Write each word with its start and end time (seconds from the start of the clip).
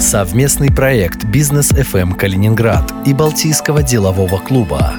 Совместный 0.00 0.70
проект 0.70 1.24
«Бизнес 1.24 1.72
FM 1.72 2.14
Калининград» 2.14 2.92
и 3.04 3.12
Балтийского 3.12 3.82
делового 3.82 4.38
клуба 4.38 4.94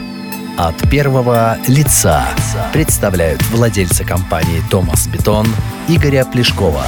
от 0.57 0.75
первого 0.89 1.57
лица 1.67 2.25
представляют 2.73 3.41
владельцы 3.51 4.05
компании 4.05 4.61
«Томас 4.69 5.07
Бетон» 5.07 5.47
Игоря 5.87 6.25
Плешкова. 6.25 6.83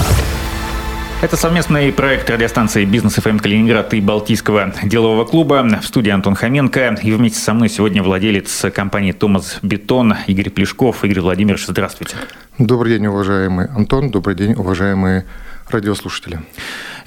Это 1.19 1.35
совместный 1.35 1.91
проект 1.91 2.29
радиостанции 2.29 2.85
«Бизнес 2.85 3.15
ФМ 3.15 3.39
Калининград» 3.39 3.91
и 3.95 4.01
Балтийского 4.01 4.71
делового 4.83 5.25
клуба. 5.25 5.67
В 5.81 5.85
студии 5.85 6.11
Антон 6.11 6.35
Хоменко. 6.35 6.99
И 7.01 7.11
вместе 7.11 7.39
со 7.39 7.55
мной 7.55 7.69
сегодня 7.69 8.03
владелец 8.03 8.65
компании 8.73 9.13
«Томас 9.13 9.57
Бетон» 9.63 10.13
Игорь 10.27 10.51
Плешков. 10.51 11.03
Игорь 11.03 11.21
Владимирович, 11.21 11.65
здравствуйте. 11.65 12.17
Добрый 12.59 12.93
день, 12.93 13.07
уважаемый 13.07 13.65
Антон. 13.65 14.11
Добрый 14.11 14.35
день, 14.35 14.53
уважаемые 14.53 15.25
радиослушатели. 15.69 16.39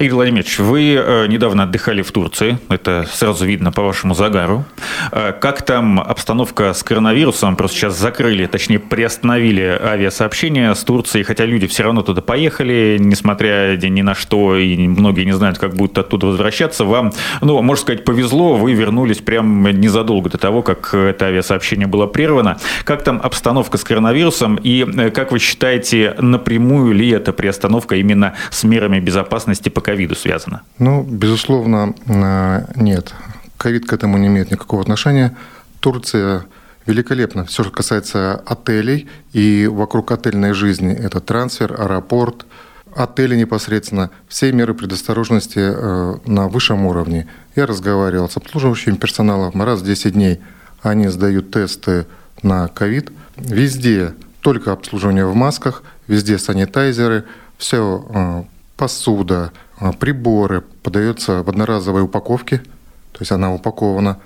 Игорь 0.00 0.14
Владимирович, 0.14 0.58
вы 0.58 0.94
э, 0.94 1.26
недавно 1.26 1.64
отдыхали 1.64 2.00
в 2.00 2.10
Турции, 2.10 2.58
это 2.70 3.06
сразу 3.12 3.44
видно 3.44 3.70
по 3.70 3.82
вашему 3.82 4.14
загару. 4.14 4.64
Э, 5.12 5.34
как 5.38 5.60
там 5.60 6.00
обстановка 6.00 6.72
с 6.72 6.82
коронавирусом? 6.82 7.54
Просто 7.54 7.76
сейчас 7.76 7.98
закрыли, 7.98 8.46
точнее 8.46 8.78
приостановили 8.78 9.78
авиасообщение 9.78 10.74
с 10.74 10.82
Турцией, 10.84 11.22
хотя 11.24 11.44
люди 11.44 11.66
все 11.66 11.82
равно 11.82 12.00
туда 12.00 12.22
поехали, 12.22 12.96
несмотря 12.98 13.76
ни 13.76 14.00
на 14.00 14.14
что, 14.14 14.56
и 14.56 14.88
многие 14.88 15.24
не 15.24 15.32
знают, 15.32 15.58
как 15.58 15.74
будут 15.74 15.98
оттуда 15.98 16.28
возвращаться. 16.28 16.86
Вам, 16.86 17.12
ну, 17.42 17.60
можно 17.60 17.82
сказать, 17.82 18.02
повезло, 18.06 18.56
вы 18.56 18.72
вернулись 18.72 19.18
прям 19.18 19.64
незадолго 19.64 20.30
до 20.30 20.38
того, 20.38 20.62
как 20.62 20.94
это 20.94 21.26
авиасообщение 21.26 21.86
было 21.86 22.06
прервано. 22.06 22.56
Как 22.84 23.04
там 23.04 23.20
обстановка 23.22 23.76
с 23.76 23.84
коронавирусом 23.84 24.56
и 24.56 24.82
э, 24.82 25.10
как 25.10 25.30
вы 25.30 25.38
считаете, 25.40 26.14
напрямую 26.18 26.94
ли 26.94 27.10
эта 27.10 27.34
приостановка 27.34 27.96
именно 27.96 28.32
с 28.48 28.64
мерами 28.64 28.98
безопасности 28.98 29.68
по 29.68 29.82
ковиду 29.90 30.14
связано? 30.14 30.62
Ну, 30.78 31.02
безусловно, 31.02 31.94
э, 32.06 32.64
нет. 32.76 33.12
Ковид 33.56 33.86
к 33.86 33.92
этому 33.92 34.18
не 34.18 34.28
имеет 34.28 34.50
никакого 34.50 34.82
отношения. 34.82 35.36
Турция 35.80 36.44
великолепно. 36.86 37.44
Все, 37.44 37.64
что 37.64 37.72
касается 37.72 38.36
отелей 38.46 39.08
и 39.32 39.66
вокруг 39.66 40.12
отельной 40.12 40.52
жизни, 40.52 40.94
это 40.94 41.20
трансфер, 41.20 41.72
аэропорт, 41.72 42.46
отели 42.94 43.36
непосредственно, 43.36 44.10
все 44.28 44.52
меры 44.52 44.74
предосторожности 44.74 45.60
э, 45.60 46.16
на 46.26 46.48
высшем 46.48 46.86
уровне. 46.86 47.26
Я 47.56 47.66
разговаривал 47.66 48.28
с 48.28 48.36
обслуживающим 48.36 48.96
персоналом 48.96 49.60
раз 49.60 49.80
в 49.80 49.84
10 49.84 50.12
дней. 50.12 50.40
Они 50.82 51.08
сдают 51.08 51.50
тесты 51.50 52.06
на 52.42 52.68
ковид. 52.68 53.10
Везде 53.36 54.14
только 54.40 54.72
обслуживание 54.72 55.26
в 55.26 55.34
масках, 55.34 55.82
везде 56.06 56.38
санитайзеры, 56.38 57.24
все 57.58 58.04
э, 58.08 58.44
посуда, 58.80 59.52
приборы 59.98 60.62
подается 60.82 61.42
в 61.42 61.48
одноразовой 61.48 62.02
упаковке, 62.02 62.58
то 62.58 63.20
есть 63.20 63.32
она 63.32 63.52
упакована, 63.52 64.18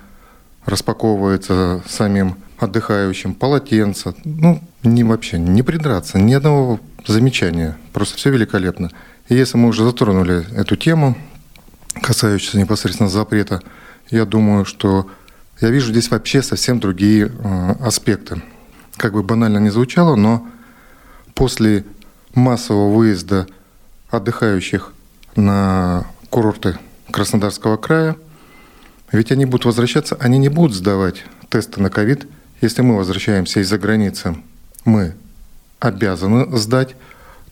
распаковывается 0.65 1.81
самим 1.87 2.35
отдыхающим, 2.57 3.33
полотенце, 3.33 4.15
ну, 4.23 4.61
не 4.83 5.03
вообще, 5.03 5.37
не 5.37 5.63
придраться, 5.63 6.19
ни 6.19 6.33
одного 6.33 6.79
замечания, 7.05 7.77
просто 7.93 8.17
все 8.17 8.31
великолепно. 8.31 8.91
И 9.29 9.35
если 9.35 9.57
мы 9.57 9.69
уже 9.69 9.83
затронули 9.83 10.45
эту 10.55 10.75
тему, 10.75 11.15
касающуюся 12.01 12.57
непосредственно 12.57 13.09
запрета, 13.09 13.61
я 14.09 14.25
думаю, 14.25 14.65
что 14.65 15.09
я 15.61 15.69
вижу 15.69 15.91
здесь 15.91 16.09
вообще 16.11 16.41
совсем 16.41 16.79
другие 16.79 17.31
э, 17.31 17.75
аспекты. 17.79 18.41
Как 18.97 19.13
бы 19.13 19.23
банально 19.23 19.57
не 19.59 19.69
звучало, 19.69 20.15
но 20.15 20.47
после 21.33 21.85
массового 22.33 22.93
выезда 22.93 23.47
отдыхающих 24.09 24.93
на 25.35 26.05
курорты 26.29 26.77
Краснодарского 27.11 27.77
края, 27.77 28.15
ведь 29.11 29.31
они 29.31 29.45
будут 29.45 29.65
возвращаться, 29.65 30.15
они 30.19 30.37
не 30.37 30.49
будут 30.49 30.75
сдавать 30.75 31.23
тесты 31.49 31.81
на 31.81 31.89
ковид. 31.89 32.27
Если 32.61 32.81
мы 32.81 32.97
возвращаемся 32.97 33.59
из-за 33.59 33.77
границы, 33.77 34.35
мы 34.83 35.13
обязаны 35.79 36.57
сдать, 36.57 36.95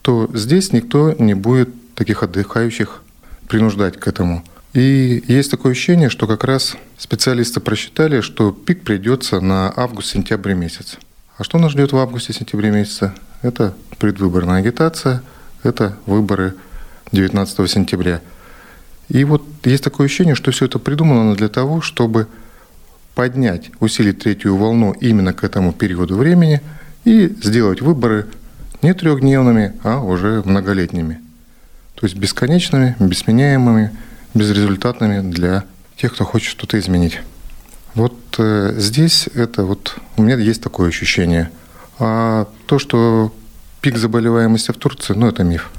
то 0.02 0.28
здесь 0.34 0.72
никто 0.72 1.12
не 1.12 1.34
будет 1.34 1.70
таких 1.94 2.22
отдыхающих 2.22 3.02
принуждать 3.48 3.98
к 3.98 4.08
этому. 4.08 4.44
И 4.72 5.22
есть 5.28 5.50
такое 5.50 5.72
ощущение, 5.72 6.10
что 6.10 6.26
как 6.26 6.42
раз 6.44 6.76
специалисты 6.98 7.60
просчитали, 7.60 8.20
что 8.20 8.50
пик 8.50 8.82
придется 8.82 9.40
на 9.40 9.72
август-сентябрь 9.74 10.54
месяц. 10.54 10.98
А 11.38 11.44
что 11.44 11.58
нас 11.58 11.72
ждет 11.72 11.92
в 11.92 11.96
августе-сентябре 11.96 12.70
месяце? 12.70 13.12
Это 13.42 13.74
предвыборная 13.98 14.58
агитация, 14.58 15.22
это 15.62 15.96
выборы 16.06 16.54
19 17.14 17.70
сентября. 17.70 18.20
И 19.08 19.24
вот 19.24 19.42
есть 19.64 19.84
такое 19.84 20.06
ощущение, 20.06 20.34
что 20.34 20.50
все 20.50 20.66
это 20.66 20.78
придумано 20.78 21.34
для 21.34 21.48
того, 21.48 21.80
чтобы 21.80 22.26
поднять, 23.14 23.70
усилить 23.80 24.20
третью 24.20 24.56
волну 24.56 24.92
именно 24.92 25.32
к 25.32 25.44
этому 25.44 25.72
периоду 25.72 26.16
времени 26.16 26.60
и 27.04 27.28
сделать 27.42 27.80
выборы 27.80 28.26
не 28.82 28.92
трехдневными, 28.92 29.74
а 29.82 30.00
уже 30.00 30.42
многолетними. 30.44 31.20
То 31.94 32.06
есть 32.06 32.16
бесконечными, 32.16 32.96
бессменяемыми, 32.98 33.90
безрезультатными 34.34 35.30
для 35.30 35.64
тех, 35.96 36.12
кто 36.12 36.24
хочет 36.24 36.48
что-то 36.48 36.78
изменить. 36.78 37.20
Вот 37.94 38.16
э, 38.38 38.74
здесь 38.76 39.28
это 39.28 39.64
вот 39.64 39.96
у 40.16 40.22
меня 40.22 40.36
есть 40.36 40.62
такое 40.62 40.88
ощущение. 40.88 41.50
А 42.00 42.48
то, 42.66 42.80
что 42.80 43.32
пик 43.80 43.96
заболеваемости 43.96 44.72
в 44.72 44.76
Турции, 44.76 45.14
ну 45.14 45.28
это 45.28 45.44
миф. 45.44 45.70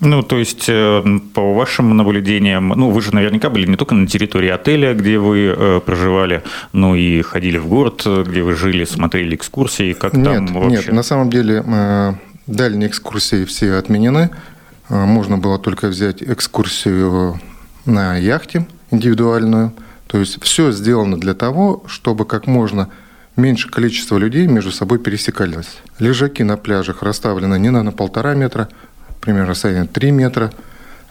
Ну, 0.00 0.22
то 0.22 0.38
есть, 0.38 0.66
э, 0.68 1.02
по 1.32 1.54
вашим 1.54 1.96
наблюдениям, 1.96 2.68
ну, 2.68 2.90
вы 2.90 3.00
же 3.00 3.14
наверняка 3.14 3.48
были 3.48 3.66
не 3.66 3.76
только 3.76 3.94
на 3.94 4.06
территории 4.06 4.50
отеля, 4.50 4.94
где 4.94 5.18
вы 5.18 5.54
э, 5.56 5.80
проживали, 5.84 6.42
но 6.72 6.94
и 6.94 7.22
ходили 7.22 7.56
в 7.56 7.66
город, 7.66 8.06
где 8.06 8.42
вы 8.42 8.54
жили, 8.54 8.84
смотрели 8.84 9.34
экскурсии, 9.34 9.94
как 9.94 10.12
нет, 10.12 10.24
там 10.24 10.46
вообще? 10.48 10.76
Нет, 10.76 10.92
на 10.92 11.02
самом 11.02 11.30
деле 11.30 11.64
э, 11.66 12.12
дальние 12.46 12.88
экскурсии 12.90 13.44
все 13.44 13.74
отменены. 13.74 14.30
Можно 14.88 15.38
было 15.38 15.58
только 15.58 15.88
взять 15.88 16.22
экскурсию 16.22 17.40
на 17.86 18.16
яхте 18.16 18.66
индивидуальную. 18.90 19.72
То 20.06 20.18
есть 20.18 20.42
все 20.42 20.70
сделано 20.70 21.18
для 21.18 21.34
того, 21.34 21.82
чтобы 21.88 22.24
как 22.24 22.46
можно 22.46 22.88
меньше 23.36 23.68
количество 23.68 24.16
людей 24.16 24.46
между 24.46 24.70
собой 24.70 24.98
пересекались. 24.98 25.78
Лежаки 25.98 26.42
на 26.42 26.56
пляжах 26.56 27.02
расставлены 27.02 27.58
не 27.58 27.70
на 27.70 27.90
полтора 27.92 28.34
метра, 28.34 28.68
примерно 29.26 29.50
расстояние 29.50 29.86
3 29.86 30.12
метра. 30.12 30.52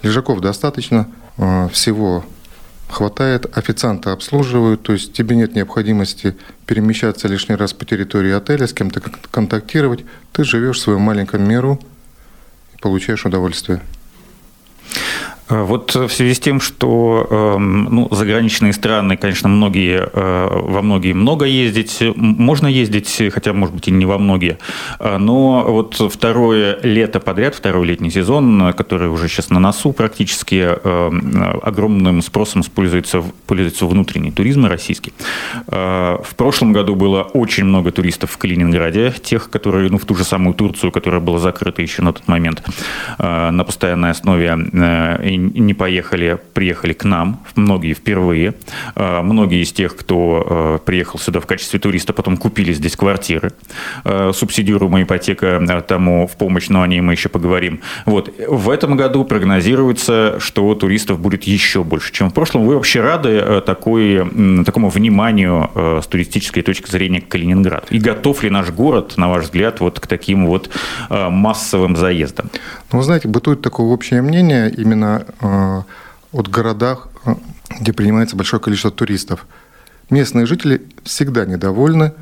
Лежаков 0.01 0.39
достаточно, 0.39 1.07
э, 1.37 1.67
всего 1.73 2.23
хватает, 2.87 3.57
официанты 3.57 4.11
обслуживают, 4.11 4.83
то 4.83 4.93
есть 4.93 5.11
тебе 5.11 5.35
нет 5.35 5.53
необходимости 5.53 6.37
перемещаться 6.65 7.27
лишний 7.27 7.55
раз 7.55 7.73
по 7.73 7.83
территории 7.83 8.31
отеля, 8.31 8.67
с 8.67 8.73
кем-то 8.73 9.01
контактировать. 9.31 10.05
Ты 10.31 10.45
живешь 10.45 10.77
в 10.77 10.81
своем 10.81 11.01
маленьком 11.01 11.45
миру 11.45 11.77
и 12.73 12.77
получаешь 12.77 13.25
удовольствие. 13.25 13.81
Э, 15.49 15.63
вот 15.63 15.93
в 15.93 16.09
связи 16.09 16.33
с 16.33 16.39
тем, 16.39 16.59
что 16.59 17.27
эм, 17.29 17.83
ну, 17.85 18.07
заграничные 18.11 18.73
страны, 18.73 19.17
конечно, 19.17 19.49
многие, 19.49 20.09
э, 20.11 20.47
во 20.51 20.81
многие 20.81 21.13
много 21.13 21.45
ездить, 21.45 22.01
можно 22.15 22.67
ездить, 22.67 23.21
хотя, 23.31 23.53
может 23.53 23.75
быть, 23.75 23.87
и 23.87 23.91
не 23.91 24.05
во 24.05 24.17
многие, 24.17 24.57
э, 24.99 25.17
но 25.17 25.65
вот 25.67 25.95
второе 26.11 26.79
лето 26.83 27.19
подряд, 27.19 27.55
второй 27.55 27.85
летний 27.87 28.09
сезон, 28.09 28.73
который 28.73 29.09
уже 29.09 29.27
сейчас 29.27 29.49
на 29.49 29.59
носу 29.59 29.93
практически, 29.93 30.65
огромным 31.63 32.21
спросом 32.21 32.63
пользуется, 32.63 33.23
пользуется 33.47 33.85
внутренний 33.85 34.31
туризм 34.31 34.65
российский. 34.65 35.13
В 35.67 36.35
прошлом 36.35 36.73
году 36.73 36.95
было 36.95 37.23
очень 37.23 37.65
много 37.65 37.91
туристов 37.91 38.31
в 38.31 38.37
Калининграде, 38.37 39.13
тех, 39.23 39.49
которые, 39.49 39.89
ну, 39.89 39.97
в 39.97 40.05
ту 40.05 40.15
же 40.15 40.23
самую 40.23 40.53
Турцию, 40.53 40.91
которая 40.91 41.21
была 41.21 41.39
закрыта 41.39 41.81
еще 41.81 42.01
на 42.01 42.13
тот 42.13 42.27
момент 42.27 42.63
на 43.19 43.63
постоянной 43.63 44.11
основе 44.11 44.55
не 45.37 45.73
поехали, 45.73 46.37
приехали 46.53 46.93
к 46.93 47.03
нам, 47.03 47.41
многие 47.55 47.93
впервые. 47.93 48.53
А, 48.95 49.21
многие 49.21 49.63
из 49.63 49.71
тех, 49.71 49.95
кто 49.95 50.45
а, 50.47 50.77
приехал 50.79 51.19
сюда 51.19 51.39
в 51.39 51.45
качестве 51.45 51.79
туриста, 51.79 52.13
потом 52.13 52.37
купили 52.37 52.73
здесь 52.73 52.95
квартиры. 52.95 53.53
А, 54.03 54.31
субсидируемая 54.33 55.03
ипотека 55.03 55.61
тому 55.87 56.27
в 56.27 56.37
помощь, 56.37 56.69
но 56.69 56.81
о 56.81 56.87
ней 56.87 57.01
мы 57.01 57.13
еще 57.13 57.29
поговорим. 57.29 57.81
Вот. 58.05 58.33
В 58.47 58.69
этом 58.69 58.95
году 58.95 59.25
прогнозируется, 59.25 60.39
что 60.39 60.73
туристов 60.75 61.19
будет 61.19 61.43
еще 61.43 61.83
больше, 61.83 62.13
чем 62.13 62.29
в 62.29 62.33
прошлом. 62.33 62.65
Вы 62.65 62.75
вообще 62.75 63.01
рады 63.01 63.61
такой, 63.65 64.63
такому 64.65 64.89
вниманию 64.89 65.69
с 65.75 66.07
туристической 66.07 66.63
точки 66.63 66.89
зрения 66.89 67.21
к 67.21 67.27
Калининграду? 67.27 67.87
И 67.89 67.99
готов 67.99 68.43
ли 68.43 68.49
наш 68.49 68.69
город, 68.69 69.13
на 69.17 69.29
ваш 69.29 69.45
взгляд, 69.45 69.79
вот 69.79 69.99
к 69.99 70.07
таким 70.07 70.47
вот 70.47 70.69
массовым 71.09 71.95
заездам? 71.95 72.49
Ну, 72.91 72.99
вы 72.99 73.03
знаете, 73.03 73.27
бытует 73.27 73.61
такое 73.61 73.87
общее 73.87 74.21
мнение 74.21 74.69
именно 74.69 75.24
от 76.35 76.49
городах, 76.49 77.07
э, 77.25 77.35
где 77.79 77.93
принимается 77.93 78.35
большое 78.35 78.61
количество 78.61 78.91
туристов. 78.91 79.45
Местные 80.09 80.45
жители 80.45 80.85
всегда 81.03 81.45
недовольны 81.45 82.13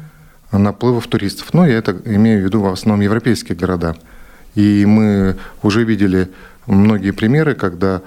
наплывов 0.52 1.08
туристов. 1.08 1.54
Но 1.54 1.66
я 1.66 1.78
это 1.78 1.98
имею 2.06 2.42
в 2.42 2.44
виду 2.46 2.62
в 2.62 2.68
основном 2.68 3.02
европейские 3.02 3.58
города. 3.58 3.96
И 4.56 4.86
мы 4.86 5.36
уже 5.64 5.84
видели 5.84 6.30
многие 6.68 7.12
примеры, 7.12 7.56
когда 7.56 8.02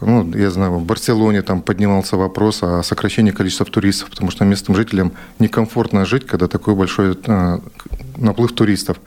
ну, 0.00 0.30
я 0.34 0.50
знаю, 0.50 0.72
в 0.72 0.84
Барселоне 0.84 1.42
там 1.42 1.62
поднимался 1.62 2.16
вопрос 2.16 2.62
о 2.62 2.82
сокращении 2.82 3.30
количества 3.30 3.64
туристов, 3.64 4.10
потому 4.10 4.30
что 4.30 4.44
местным 4.44 4.76
жителям 4.76 5.12
некомфортно 5.38 6.04
жить, 6.04 6.26
когда 6.26 6.48
такой 6.48 6.74
большой 6.74 7.16
э, 7.26 7.58
наплыв 8.16 8.52
туристов. 8.52 8.98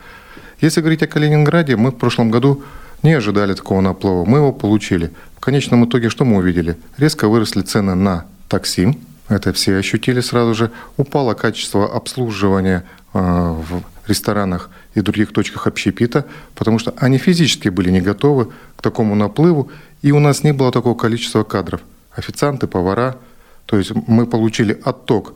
Если 0.61 0.79
говорить 0.79 1.03
о 1.03 1.07
Калининграде, 1.07 1.75
мы 1.75 1.91
в 1.91 1.97
прошлом 1.97 2.31
году 2.31 2.63
не 3.03 3.13
ожидали 3.13 3.53
такого 3.53 3.81
наплыва. 3.81 4.25
Мы 4.25 4.39
его 4.39 4.51
получили. 4.51 5.11
В 5.35 5.39
конечном 5.39 5.85
итоге 5.85 6.09
что 6.09 6.25
мы 6.25 6.37
увидели? 6.37 6.77
Резко 6.97 7.27
выросли 7.27 7.61
цены 7.61 7.95
на 7.95 8.25
такси. 8.47 8.97
Это 9.29 9.53
все 9.53 9.77
ощутили 9.77 10.21
сразу 10.21 10.53
же. 10.53 10.71
Упало 10.97 11.33
качество 11.33 11.93
обслуживания 11.93 12.83
э, 13.13 13.19
в 13.19 13.83
ресторанах 14.07 14.69
и 14.95 15.01
других 15.01 15.33
точках 15.33 15.67
общепита, 15.67 16.25
потому 16.55 16.79
что 16.79 16.93
они 16.97 17.17
физически 17.17 17.69
были 17.69 17.91
не 17.91 18.01
готовы 18.01 18.47
к 18.77 18.81
такому 18.81 19.15
наплыву, 19.15 19.69
и 20.01 20.11
у 20.11 20.19
нас 20.19 20.43
не 20.43 20.53
было 20.53 20.71
такого 20.71 20.95
количества 20.95 21.43
кадров. 21.43 21.81
Официанты, 22.15 22.67
повара. 22.67 23.17
То 23.65 23.77
есть 23.77 23.91
мы 24.07 24.25
получили 24.25 24.79
отток 24.83 25.33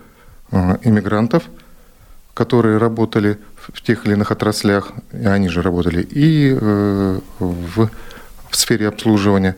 э, 0.51 0.77
иммигрантов, 0.83 1.43
которые 2.41 2.79
работали 2.79 3.37
в 3.55 3.83
тех 3.83 4.07
или 4.07 4.13
иных 4.13 4.31
отраслях, 4.31 4.93
и 5.13 5.27
они 5.27 5.47
же 5.47 5.61
работали, 5.61 6.01
и 6.01 6.57
э, 6.59 7.19
в, 7.37 7.89
в 8.49 8.55
сфере 8.55 8.87
обслуживания. 8.87 9.55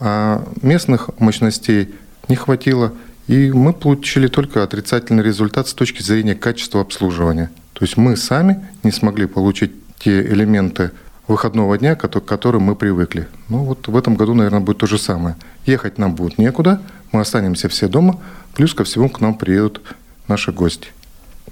А 0.00 0.44
местных 0.60 1.08
мощностей 1.18 1.94
не 2.28 2.36
хватило, 2.36 2.92
и 3.26 3.50
мы 3.52 3.72
получили 3.72 4.28
только 4.28 4.62
отрицательный 4.62 5.22
результат 5.22 5.66
с 5.68 5.72
точки 5.72 6.02
зрения 6.02 6.34
качества 6.34 6.82
обслуживания. 6.82 7.50
То 7.72 7.86
есть 7.86 7.96
мы 7.96 8.18
сами 8.18 8.68
не 8.82 8.92
смогли 8.92 9.24
получить 9.26 9.72
те 9.98 10.20
элементы 10.20 10.90
выходного 11.26 11.78
дня, 11.78 11.94
к 11.94 12.06
которым 12.06 12.64
мы 12.64 12.76
привыкли. 12.76 13.28
Ну 13.48 13.64
вот 13.64 13.88
в 13.88 13.96
этом 13.96 14.14
году, 14.14 14.34
наверное, 14.34 14.60
будет 14.60 14.76
то 14.76 14.86
же 14.86 14.98
самое. 14.98 15.36
Ехать 15.64 15.96
нам 15.96 16.14
будет 16.14 16.36
некуда, 16.36 16.82
мы 17.12 17.22
останемся 17.22 17.70
все 17.70 17.88
дома, 17.88 18.20
плюс 18.54 18.74
ко 18.74 18.84
всему 18.84 19.08
к 19.08 19.22
нам 19.22 19.38
приедут 19.38 19.80
наши 20.28 20.52
гости. 20.52 20.88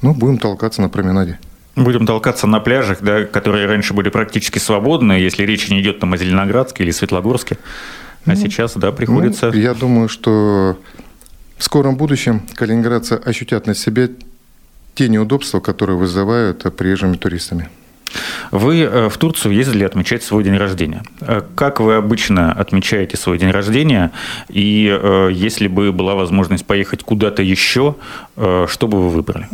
Ну, 0.02 0.14
будем 0.14 0.38
толкаться 0.38 0.80
на 0.80 0.88
променаде. 0.88 1.38
Будем 1.76 2.06
толкаться 2.06 2.46
на 2.46 2.60
пляжах, 2.60 3.00
да, 3.02 3.24
которые 3.24 3.66
раньше 3.66 3.94
были 3.94 4.08
практически 4.08 4.58
свободны, 4.58 5.12
если 5.12 5.44
речь 5.44 5.68
не 5.70 5.80
идет 5.80 6.00
там 6.00 6.12
о 6.12 6.16
Зеленоградске 6.16 6.82
или 6.82 6.90
Светлогорске. 6.90 7.56
А 8.24 8.30
ну, 8.30 8.36
сейчас, 8.36 8.74
да, 8.74 8.90
приходится... 8.92 9.50
Ну, 9.52 9.58
я 9.58 9.74
думаю, 9.74 10.08
что 10.08 10.78
в 11.56 11.64
скором 11.64 11.96
будущем 11.96 12.42
калининградцы 12.54 13.14
ощутят 13.14 13.66
на 13.66 13.74
себе 13.74 14.10
те 14.94 15.08
неудобства, 15.08 15.60
которые 15.60 15.96
вызывают 15.96 16.64
приезжими 16.76 17.16
туристами. 17.16 17.68
Вы 18.50 18.80
э, 18.80 19.08
в 19.08 19.16
Турцию 19.18 19.54
ездили 19.54 19.84
отмечать 19.84 20.22
свой 20.22 20.44
день 20.44 20.56
рождения. 20.56 21.02
Э, 21.20 21.42
как 21.54 21.80
вы 21.80 21.94
обычно 21.94 22.52
отмечаете 22.52 23.16
свой 23.16 23.38
день 23.38 23.50
рождения? 23.50 24.12
И 24.48 24.88
э, 24.90 25.30
если 25.32 25.68
бы 25.68 25.92
была 25.92 26.14
возможность 26.14 26.64
поехать 26.64 27.02
куда-то 27.02 27.42
еще, 27.42 27.96
что 28.36 28.88
бы 28.88 29.02
вы 29.02 29.10
выбрали? 29.10 29.48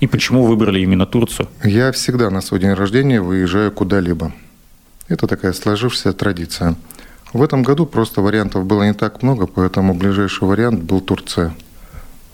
И 0.00 0.06
почему 0.06 0.44
выбрали 0.44 0.80
именно 0.80 1.06
Турцию? 1.06 1.48
Я 1.62 1.92
всегда 1.92 2.30
на 2.30 2.40
свой 2.40 2.60
день 2.60 2.72
рождения 2.72 3.20
выезжаю 3.20 3.70
куда-либо. 3.70 4.32
Это 5.08 5.26
такая 5.26 5.52
сложившаяся 5.52 6.12
традиция. 6.12 6.76
В 7.32 7.42
этом 7.42 7.62
году 7.62 7.86
просто 7.86 8.22
вариантов 8.22 8.64
было 8.64 8.84
не 8.84 8.94
так 8.94 9.22
много, 9.22 9.46
поэтому 9.46 9.94
ближайший 9.94 10.48
вариант 10.48 10.82
был 10.82 11.00
Турция. 11.00 11.54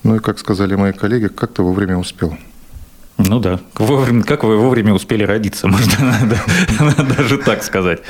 Ну 0.02 0.17
и, 0.17 0.19
как 0.20 0.38
сказали 0.38 0.75
мои 0.75 0.93
коллеги, 0.93 1.26
как-то 1.26 1.62
вовремя 1.62 1.99
успел. 1.99 2.37
Ну 3.18 3.40
да, 3.40 3.60
вовремя, 3.74 4.22
как 4.24 4.44
вы 4.44 4.58
вовремя 4.58 4.92
успели 4.92 5.24
родиться, 5.24 5.66
можно 5.68 6.14
даже 7.16 7.38
так 7.38 7.62
сказать. 7.62 8.00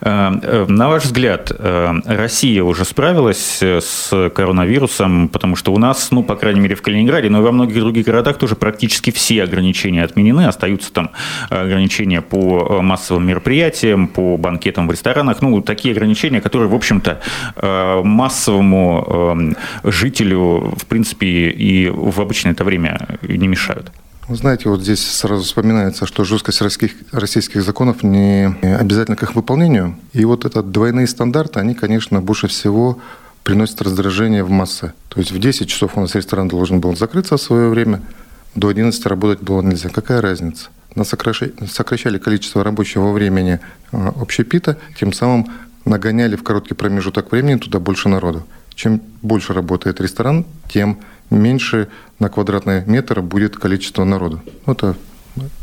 Э, 0.00 0.32
э, 0.42 0.64
на 0.68 0.88
ваш 0.88 1.04
взгляд, 1.04 1.52
э, 1.56 1.92
Россия 2.06 2.64
уже 2.64 2.86
справилась 2.86 3.62
с 3.62 4.30
коронавирусом, 4.34 5.28
потому 5.28 5.54
что 5.54 5.72
у 5.74 5.78
нас, 5.78 6.10
ну, 6.10 6.22
по 6.22 6.34
крайней 6.36 6.60
мере, 6.60 6.74
в 6.74 6.82
Калининграде, 6.82 7.28
но 7.28 7.40
и 7.40 7.42
во 7.42 7.52
многих 7.52 7.78
других 7.78 8.06
городах 8.06 8.38
тоже 8.38 8.56
практически 8.56 9.10
все 9.10 9.42
ограничения 9.42 10.02
отменены, 10.02 10.46
остаются 10.46 10.92
там 10.92 11.10
ограничения 11.50 12.22
по 12.22 12.80
массовым 12.80 13.26
мероприятиям, 13.26 14.08
по 14.08 14.38
банкетам 14.38 14.88
в 14.88 14.90
ресторанах, 14.90 15.42
ну, 15.42 15.60
такие 15.60 15.92
ограничения, 15.92 16.40
которые, 16.40 16.68
в 16.68 16.74
общем-то, 16.74 17.20
массовому 18.02 19.54
жителю, 19.84 20.74
в 20.76 20.86
принципе, 20.86 21.50
и 21.50 21.88
в 21.90 22.20
обычное 22.20 22.52
это 22.52 22.64
время 22.64 23.18
не 23.22 23.46
мешают. 23.46 23.92
Вы 24.32 24.38
знаете, 24.38 24.70
вот 24.70 24.80
здесь 24.80 25.06
сразу 25.06 25.42
вспоминается, 25.42 26.06
что 26.06 26.24
жесткость 26.24 26.62
российских, 26.62 26.92
российских 27.12 27.62
законов 27.62 28.02
не 28.02 28.46
обязательно 28.62 29.14
к 29.14 29.22
их 29.22 29.34
выполнению. 29.34 29.98
И 30.14 30.24
вот 30.24 30.46
этот 30.46 30.70
двойные 30.70 31.06
стандарты, 31.06 31.60
они, 31.60 31.74
конечно, 31.74 32.22
больше 32.22 32.48
всего 32.48 32.98
приносят 33.42 33.82
раздражение 33.82 34.42
в 34.42 34.48
массы. 34.48 34.94
То 35.10 35.20
есть 35.20 35.32
в 35.32 35.38
10 35.38 35.68
часов 35.68 35.98
у 35.98 36.00
нас 36.00 36.14
ресторан 36.14 36.48
должен 36.48 36.80
был 36.80 36.96
закрыться 36.96 37.36
в 37.36 37.42
свое 37.42 37.68
время, 37.68 38.00
до 38.54 38.68
11 38.68 39.04
работать 39.04 39.44
было 39.44 39.60
нельзя. 39.60 39.90
Какая 39.90 40.22
разница? 40.22 40.70
Нас 40.94 41.08
сокращали 41.10 42.16
количество 42.16 42.64
рабочего 42.64 43.12
времени 43.12 43.60
а, 43.92 44.14
общепита, 44.18 44.78
тем 44.98 45.12
самым 45.12 45.48
нагоняли 45.84 46.36
в 46.36 46.42
короткий 46.42 46.72
промежуток 46.72 47.32
времени 47.32 47.58
туда 47.58 47.80
больше 47.80 48.08
народу. 48.08 48.46
Чем 48.74 49.02
больше 49.20 49.52
работает 49.52 50.00
ресторан, 50.00 50.46
тем 50.72 51.00
меньше 51.36 51.88
на 52.18 52.28
квадратный 52.28 52.84
метр 52.86 53.20
будет 53.20 53.56
количество 53.56 54.04
народу. 54.04 54.40
Это 54.66 54.96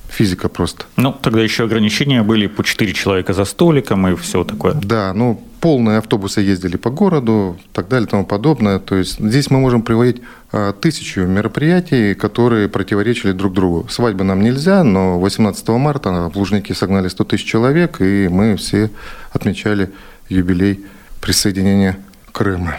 физика 0.09 0.49
просто. 0.49 0.85
Ну, 0.97 1.13
тогда 1.13 1.41
еще 1.41 1.63
ограничения 1.63 2.23
были 2.23 2.47
по 2.47 2.63
4 2.63 2.93
человека 2.93 3.33
за 3.33 3.45
столиком 3.45 4.07
и 4.07 4.15
все 4.15 4.43
такое. 4.43 4.73
Да, 4.73 5.13
ну, 5.13 5.41
полные 5.61 5.99
автобусы 5.99 6.41
ездили 6.41 6.77
по 6.77 6.89
городу, 6.89 7.57
так 7.73 7.87
далее 7.87 8.07
и 8.07 8.09
тому 8.09 8.25
подобное. 8.25 8.79
То 8.79 8.95
есть 8.95 9.19
здесь 9.19 9.51
мы 9.51 9.59
можем 9.59 9.81
приводить 9.81 10.21
а, 10.51 10.73
тысячу 10.73 11.21
мероприятий, 11.21 12.13
которые 12.15 12.69
противоречили 12.69 13.31
друг 13.31 13.53
другу. 13.53 13.87
Свадьбы 13.89 14.23
нам 14.23 14.41
нельзя, 14.41 14.83
но 14.83 15.19
18 15.19 15.67
марта 15.69 16.29
в 16.33 16.37
Лужнике 16.37 16.73
согнали 16.73 17.07
100 17.07 17.23
тысяч 17.25 17.45
человек, 17.45 18.01
и 18.01 18.27
мы 18.29 18.55
все 18.55 18.89
отмечали 19.31 19.91
юбилей 20.29 20.85
присоединения 21.21 21.97
Крыма. 22.31 22.77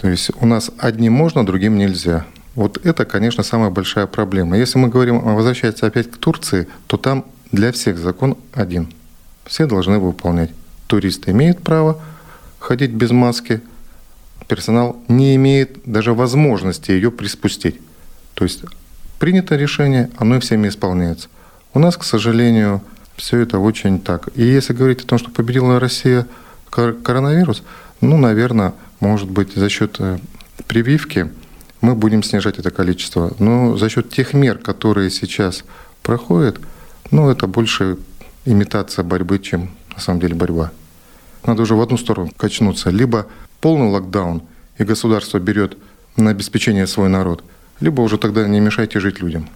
То 0.00 0.08
есть 0.08 0.30
у 0.40 0.46
нас 0.46 0.70
одним 0.78 1.12
можно, 1.12 1.44
другим 1.44 1.76
нельзя. 1.76 2.24
Вот 2.54 2.84
это, 2.86 3.04
конечно, 3.04 3.42
самая 3.42 3.68
большая 3.68 4.06
проблема. 4.06 4.56
Если 4.56 4.78
мы 4.78 4.88
говорим, 4.88 5.16
а, 5.16 5.34
возвращаться 5.34 5.86
опять 5.86 6.10
к 6.10 6.16
Турции, 6.16 6.68
то 6.86 6.96
там 6.96 7.26
для 7.52 7.70
всех 7.70 7.98
закон 7.98 8.38
один. 8.54 8.92
Все 9.44 9.66
должны 9.66 9.98
выполнять. 9.98 10.52
Туристы 10.86 11.32
имеют 11.32 11.60
право 11.60 12.00
ходить 12.58 12.92
без 12.92 13.10
маски, 13.10 13.60
персонал 14.48 14.96
не 15.06 15.36
имеет 15.36 15.78
даже 15.84 16.14
возможности 16.14 16.92
ее 16.92 17.10
приспустить. 17.10 17.78
То 18.34 18.44
есть 18.44 18.64
принято 19.18 19.54
решение, 19.54 20.10
оно 20.16 20.36
и 20.36 20.40
всеми 20.40 20.68
исполняется. 20.68 21.28
У 21.74 21.78
нас, 21.78 21.98
к 21.98 22.04
сожалению, 22.04 22.80
все 23.16 23.40
это 23.40 23.58
очень 23.58 24.00
так. 24.00 24.30
И 24.34 24.42
если 24.42 24.72
говорить 24.72 25.02
о 25.02 25.06
том, 25.06 25.18
что 25.18 25.30
победила 25.30 25.78
Россия 25.78 26.26
коронавирус, 26.70 27.62
ну, 28.00 28.16
наверное, 28.16 28.72
может 29.00 29.30
быть, 29.30 29.54
за 29.54 29.68
счет 29.68 29.96
э, 29.98 30.18
прививки 30.66 31.30
мы 31.80 31.94
будем 31.94 32.22
снижать 32.22 32.58
это 32.58 32.70
количество. 32.70 33.32
Но 33.38 33.76
за 33.76 33.88
счет 33.88 34.10
тех 34.10 34.34
мер, 34.34 34.58
которые 34.58 35.10
сейчас 35.10 35.64
проходят, 36.02 36.60
ну, 37.10 37.30
это 37.30 37.46
больше 37.46 37.96
имитация 38.44 39.02
борьбы, 39.02 39.38
чем 39.38 39.70
на 39.94 40.00
самом 40.00 40.20
деле 40.20 40.34
борьба. 40.34 40.70
Надо 41.44 41.62
уже 41.62 41.74
в 41.74 41.80
одну 41.80 41.96
сторону 41.96 42.30
качнуться. 42.36 42.90
Либо 42.90 43.26
полный 43.60 43.88
локдаун, 43.88 44.42
и 44.78 44.84
государство 44.84 45.38
берет 45.38 45.76
на 46.16 46.30
обеспечение 46.30 46.86
свой 46.86 47.08
народ, 47.08 47.44
либо 47.80 48.02
уже 48.02 48.18
тогда 48.18 48.46
не 48.46 48.60
мешайте 48.60 49.00
жить 49.00 49.20
людям. 49.20 49.48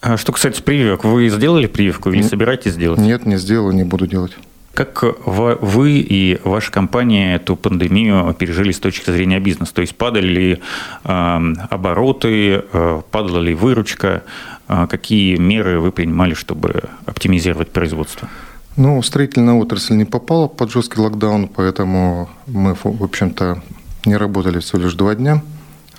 А 0.00 0.16
что 0.16 0.32
касается 0.32 0.62
прививок, 0.62 1.04
вы 1.04 1.28
сделали 1.30 1.66
прививку 1.66 2.10
или 2.10 2.22
собираетесь 2.22 2.72
сделать? 2.72 3.00
Нет, 3.00 3.26
не 3.26 3.38
сделал, 3.38 3.72
не 3.72 3.84
буду 3.84 4.06
делать. 4.06 4.32
Как 4.74 5.04
вы 5.24 6.00
и 6.00 6.40
ваша 6.42 6.72
компания 6.72 7.36
эту 7.36 7.54
пандемию 7.54 8.34
пережили 8.34 8.72
с 8.72 8.80
точки 8.80 9.10
зрения 9.10 9.38
бизнеса? 9.38 9.72
То 9.72 9.82
есть 9.82 9.94
падали 9.94 10.26
ли 10.26 10.62
эм, 11.04 11.56
обороты, 11.70 12.64
э, 12.72 13.02
падала 13.10 13.38
ли 13.38 13.54
выручка? 13.54 14.24
Э, 14.68 14.88
какие 14.90 15.36
меры 15.36 15.78
вы 15.78 15.92
принимали, 15.92 16.34
чтобы 16.34 16.82
оптимизировать 17.06 17.70
производство? 17.70 18.28
Ну, 18.76 19.00
строительная 19.02 19.54
отрасль 19.54 19.94
не 19.94 20.04
попала 20.04 20.48
под 20.48 20.72
жесткий 20.72 21.00
локдаун, 21.00 21.46
поэтому 21.46 22.28
мы, 22.48 22.74
в 22.74 23.02
общем-то, 23.04 23.62
не 24.04 24.16
работали 24.16 24.58
всего 24.58 24.82
лишь 24.82 24.94
два 24.94 25.14
дня 25.14 25.40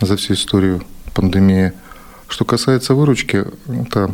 за 0.01 0.17
всю 0.17 0.34
историю 0.34 0.82
пандемии. 1.13 1.72
Что 2.27 2.44
касается 2.44 2.94
выручки, 2.94 3.46
это 3.67 4.13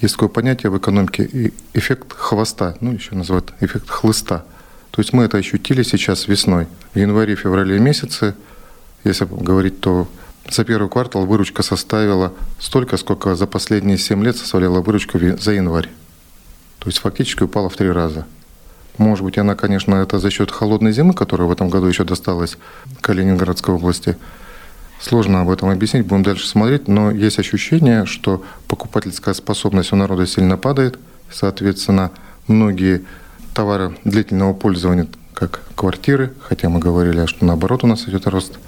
есть 0.00 0.14
такое 0.14 0.28
понятие 0.28 0.70
в 0.70 0.78
экономике 0.78 1.52
эффект 1.72 2.12
хвоста, 2.12 2.76
ну 2.80 2.92
еще 2.92 3.14
называют 3.14 3.52
эффект 3.60 3.88
хлыста. 3.88 4.44
То 4.90 5.00
есть 5.00 5.12
мы 5.12 5.24
это 5.24 5.38
ощутили 5.38 5.82
сейчас 5.82 6.28
весной. 6.28 6.66
В 6.94 6.98
январе-феврале 6.98 7.78
месяце, 7.78 8.34
если 9.04 9.26
говорить, 9.26 9.80
то 9.80 10.08
за 10.48 10.64
первый 10.64 10.88
квартал 10.88 11.26
выручка 11.26 11.62
составила 11.62 12.32
столько, 12.58 12.96
сколько 12.96 13.34
за 13.34 13.46
последние 13.46 13.98
7 13.98 14.22
лет 14.24 14.36
составляла 14.36 14.80
выручка 14.80 15.18
за 15.38 15.52
январь. 15.52 15.88
То 16.78 16.88
есть 16.88 16.98
фактически 16.98 17.42
упала 17.42 17.68
в 17.68 17.76
три 17.76 17.90
раза. 17.90 18.26
Может 18.98 19.24
быть, 19.24 19.38
она, 19.38 19.54
конечно, 19.54 19.94
это 19.96 20.18
за 20.18 20.30
счет 20.30 20.50
холодной 20.50 20.92
зимы, 20.92 21.12
которая 21.14 21.48
в 21.48 21.52
этом 21.52 21.68
году 21.68 21.86
еще 21.86 22.04
досталась 22.04 22.56
Калининградской 23.00 23.74
области. 23.74 24.16
Сложно 25.00 25.42
об 25.42 25.50
этом 25.50 25.68
объяснить, 25.68 26.06
будем 26.06 26.22
дальше 26.22 26.48
смотреть, 26.48 26.88
но 26.88 27.10
есть 27.10 27.38
ощущение, 27.38 28.06
что 28.06 28.42
покупательская 28.66 29.34
способность 29.34 29.92
у 29.92 29.96
народа 29.96 30.26
сильно 30.26 30.56
падает, 30.56 30.98
соответственно, 31.30 32.12
многие 32.48 33.04
товары 33.54 33.96
длительного 34.04 34.54
пользования, 34.54 35.06
как 35.34 35.62
квартиры, 35.74 36.32
хотя 36.40 36.70
мы 36.70 36.78
говорили, 36.78 37.26
что 37.26 37.44
наоборот 37.44 37.84
у 37.84 37.86
нас 37.86 38.08
идет 38.08 38.26
рост, 38.26 38.58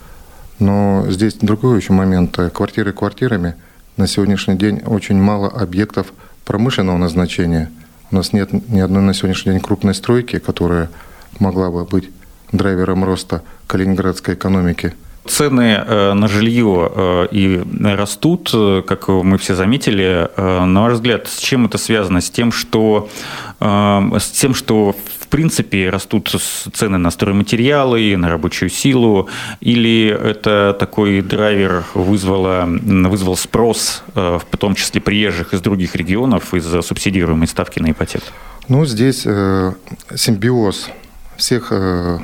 но 0.59 1.07
здесь 1.09 1.35
другой 1.35 1.79
еще 1.79 1.95
момент. 1.95 2.37
Квартиры 2.53 2.93
квартирами 2.93 3.55
на 3.97 4.07
сегодняшний 4.07 4.57
день 4.57 4.83
очень 4.85 5.17
мало 5.17 5.49
объектов 5.49 6.13
промышленного 6.45 6.99
назначения. 6.99 7.71
У 8.11 8.17
нас 8.17 8.35
нет 8.35 8.53
ни 8.69 8.81
одной 8.81 9.03
на 9.03 9.15
сегодняшний 9.15 9.53
день 9.53 9.63
крупной 9.63 9.95
стройки, 9.95 10.39
которая 10.39 10.91
могла 11.39 11.71
бы 11.71 11.85
быть 11.85 12.11
драйвером 12.53 13.05
роста 13.05 13.43
калининградской 13.67 14.35
экономики– 14.35 14.95
Цены 15.29 15.85
э, 15.87 16.13
на 16.15 16.29
жилье 16.29 16.91
э, 16.95 17.29
и 17.31 17.63
растут, 17.83 18.51
э, 18.55 18.83
как 18.87 19.09
мы 19.09 19.39
все 19.39 19.55
заметили. 19.55 20.29
На 20.37 20.83
ваш 20.83 20.95
взгляд, 20.95 21.29
с 21.29 21.39
чем 21.39 21.67
это 21.67 21.79
связано? 21.79 22.21
С 22.21 22.31
тем, 22.31 22.53
что, 22.53 23.09
с 23.61 24.31
тем, 24.33 24.55
что 24.55 24.95
в 25.21 25.29
принципе 25.29 25.91
растут 25.91 26.35
цены 26.73 26.99
на 26.99 27.11
стройматериалы, 27.11 28.17
на 28.17 28.29
рабочую 28.31 28.71
силу, 28.71 29.29
или 29.61 30.09
это 30.09 30.77
такой 30.79 31.21
драйвер 31.21 31.85
вызвало, 31.95 32.65
вызвал 32.67 33.37
спрос, 33.37 34.03
в 34.15 34.43
том 34.59 34.75
числе 34.75 35.01
приезжих 35.01 35.55
из 35.55 35.61
других 35.61 35.95
регионов, 35.97 36.55
из-за 36.55 36.83
субсидируемой 36.83 37.47
ставки 37.47 37.79
на 37.79 37.91
ипотеку? 37.91 38.27
Ну, 38.69 38.85
здесь 38.85 39.23
э, 39.25 39.73
симбиоз 40.15 40.91
всех 41.39 41.69
э, 41.71 42.19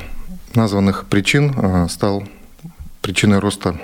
названных 0.55 1.07
причин 1.07 1.55
э, 1.57 1.87
стал 1.89 2.25
причиной 3.05 3.39
роста 3.39 3.79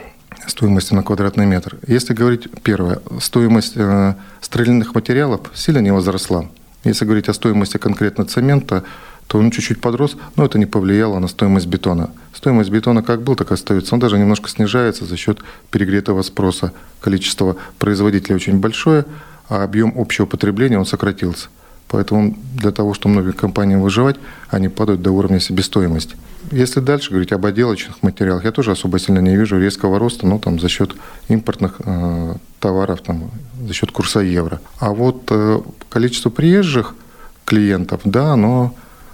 стоимости 0.47 0.95
на 0.95 1.03
квадратный 1.03 1.45
метр. 1.45 1.77
Если 1.87 2.15
говорить 2.15 2.49
первое, 2.63 3.01
стоимость 3.21 3.75
э, 3.77 4.15
строительных 4.41 4.95
материалов 4.95 5.43
сильно 5.55 5.81
не 5.81 5.93
возросла. 5.93 6.47
Если 6.85 7.05
говорить 7.05 7.29
о 7.29 7.35
стоимости 7.35 7.77
конкретно 7.77 8.25
цемента, 8.25 8.83
то 9.27 9.39
он 9.39 9.51
чуть-чуть 9.51 9.83
подрос, 9.83 10.17
но 10.37 10.47
это 10.47 10.59
не 10.59 10.65
повлияло 10.65 11.19
на 11.19 11.29
стоимость 11.29 11.67
бетона. 11.67 12.09
Стоимость 12.33 12.71
бетона 12.71 13.03
как 13.03 13.21
был, 13.21 13.37
так 13.37 13.51
и 13.51 13.55
остается. 13.55 13.95
Он 13.95 14.01
даже 14.01 14.19
немножко 14.19 14.49
снижается 14.49 15.05
за 15.05 15.19
счет 15.19 15.41
перегретого 15.71 16.23
спроса. 16.23 16.73
Количество 17.03 17.57
производителей 17.79 18.37
очень 18.37 18.59
большое, 18.59 19.05
а 19.51 19.65
объем 19.65 19.93
общего 19.97 20.25
потребления 20.25 20.79
он 20.79 20.87
сократился. 20.87 21.49
Поэтому 21.91 22.37
для 22.55 22.71
того, 22.71 22.95
чтобы 22.95 23.15
многим 23.15 23.33
компаниям 23.33 23.83
выживать, 23.83 24.17
они 24.49 24.69
падают 24.69 25.03
до 25.03 25.11
уровня 25.11 25.41
себестоимости. 25.41 26.17
Если 26.53 26.81
дальше 26.81 27.11
говорить 27.11 27.33
об 27.33 27.45
отделочных 27.45 28.03
материалах, 28.03 28.45
я 28.45 28.53
тоже 28.53 28.71
особо 28.71 28.99
сильно 29.01 29.19
не 29.19 29.37
вижу 29.37 29.59
резкого 29.59 29.99
роста, 29.99 30.27
но 30.27 30.39
там 30.39 30.61
за 30.61 30.69
счет 30.69 30.95
импортных 31.29 31.81
э, 31.85 32.35
товаров, 32.61 33.01
там, 33.03 33.31
за 33.67 33.75
счет 33.75 33.91
курса 33.91 34.21
евро. 34.21 34.61
А 34.79 34.91
вот 34.91 35.25
э, 35.31 35.61
количество 35.89 36.31
приезжих 36.31 36.95
клиентов, 37.45 38.03
да, 38.05 38.33
оно 38.33 38.73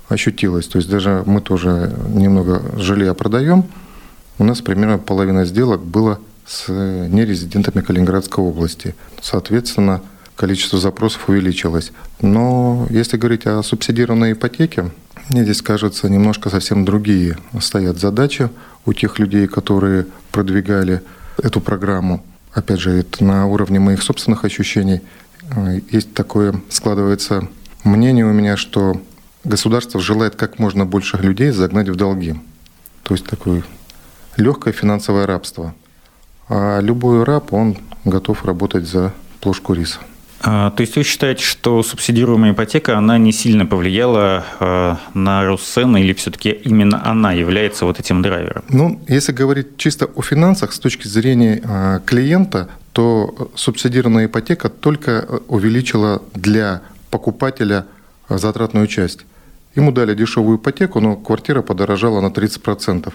ощутилось. 0.08 0.68
То 0.68 0.76
есть 0.76 0.90
даже 0.90 1.22
мы 1.24 1.40
тоже 1.40 1.94
немного 2.08 2.62
жилья 2.76 3.14
продаем. 3.14 3.64
У 4.38 4.44
нас 4.44 4.60
примерно 4.60 4.98
половина 4.98 5.46
сделок 5.46 5.82
было 5.82 6.20
с 6.46 6.68
нерезидентами 6.68 7.82
Калининградской 7.82 8.44
области. 8.44 8.94
Соответственно, 9.22 10.02
количество 10.36 10.78
запросов 10.78 11.28
увеличилось. 11.28 11.92
Но 12.20 12.86
если 12.90 13.16
говорить 13.16 13.46
о 13.46 13.62
субсидированной 13.62 14.32
ипотеке, 14.32 14.90
мне 15.30 15.42
здесь 15.42 15.62
кажется, 15.62 16.08
немножко 16.08 16.50
совсем 16.50 16.84
другие 16.84 17.36
стоят 17.60 17.98
задачи 17.98 18.48
у 18.84 18.92
тех 18.92 19.18
людей, 19.18 19.48
которые 19.48 20.06
продвигали 20.30 21.02
эту 21.42 21.60
программу. 21.60 22.24
Опять 22.52 22.80
же, 22.80 22.90
это 22.92 23.24
на 23.24 23.46
уровне 23.46 23.80
моих 23.80 24.02
собственных 24.02 24.44
ощущений. 24.44 25.00
Есть 25.90 26.14
такое, 26.14 26.60
складывается 26.68 27.48
мнение 27.84 28.24
у 28.24 28.32
меня, 28.32 28.56
что 28.56 29.00
государство 29.44 30.00
желает 30.00 30.36
как 30.36 30.58
можно 30.58 30.86
больше 30.86 31.16
людей 31.16 31.50
загнать 31.50 31.88
в 31.88 31.96
долги. 31.96 32.34
То 33.02 33.14
есть 33.14 33.26
такое 33.26 33.64
легкое 34.36 34.72
финансовое 34.72 35.26
рабство. 35.26 35.74
А 36.48 36.80
любой 36.80 37.24
раб, 37.24 37.52
он 37.52 37.78
готов 38.04 38.44
работать 38.44 38.88
за 38.88 39.12
плошку 39.40 39.72
риса. 39.72 39.98
А, 40.40 40.70
то 40.70 40.82
есть 40.82 40.96
вы 40.96 41.02
считаете, 41.02 41.42
что 41.42 41.82
субсидируемая 41.82 42.52
ипотека, 42.52 42.98
она 42.98 43.18
не 43.18 43.32
сильно 43.32 43.66
повлияла 43.66 44.44
а, 44.60 44.98
на 45.14 45.44
рост 45.44 45.66
цены 45.66 46.02
или 46.02 46.12
все-таки 46.12 46.50
именно 46.50 47.04
она 47.04 47.32
является 47.32 47.84
вот 47.84 47.98
этим 47.98 48.22
драйвером? 48.22 48.64
Ну, 48.68 49.00
если 49.08 49.32
говорить 49.32 49.76
чисто 49.76 50.06
о 50.06 50.22
финансах 50.22 50.72
с 50.72 50.78
точки 50.78 51.08
зрения 51.08 51.60
а, 51.64 52.00
клиента, 52.00 52.68
то 52.92 53.50
субсидированная 53.54 54.26
ипотека 54.26 54.68
только 54.68 55.26
увеличила 55.48 56.22
для 56.34 56.82
покупателя 57.10 57.86
затратную 58.28 58.86
часть. 58.86 59.26
Ему 59.74 59.92
дали 59.92 60.14
дешевую 60.14 60.56
ипотеку, 60.56 61.00
но 61.00 61.16
квартира 61.16 61.60
подорожала 61.60 62.20
на 62.20 62.28
30% 62.28 63.12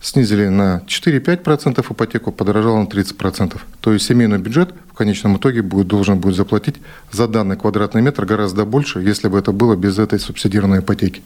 снизили 0.00 0.48
на 0.48 0.82
4-5%, 0.86 1.92
ипотеку 1.92 2.32
подорожала 2.32 2.80
на 2.80 2.86
30%. 2.86 3.60
То 3.80 3.92
есть 3.92 4.06
семейный 4.06 4.38
бюджет 4.38 4.74
в 4.90 4.94
конечном 4.94 5.36
итоге 5.36 5.62
будет, 5.62 5.86
должен 5.86 6.18
будет 6.18 6.36
заплатить 6.36 6.76
за 7.12 7.28
данный 7.28 7.56
квадратный 7.56 8.02
метр 8.02 8.24
гораздо 8.24 8.64
больше, 8.64 9.00
если 9.00 9.28
бы 9.28 9.38
это 9.38 9.52
было 9.52 9.76
без 9.76 9.98
этой 9.98 10.18
субсидированной 10.18 10.80
ипотеки. 10.80 11.22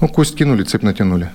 Ну, 0.00 0.08
кость 0.08 0.36
кинули, 0.36 0.62
цепь 0.62 0.82
натянули. 0.82 1.30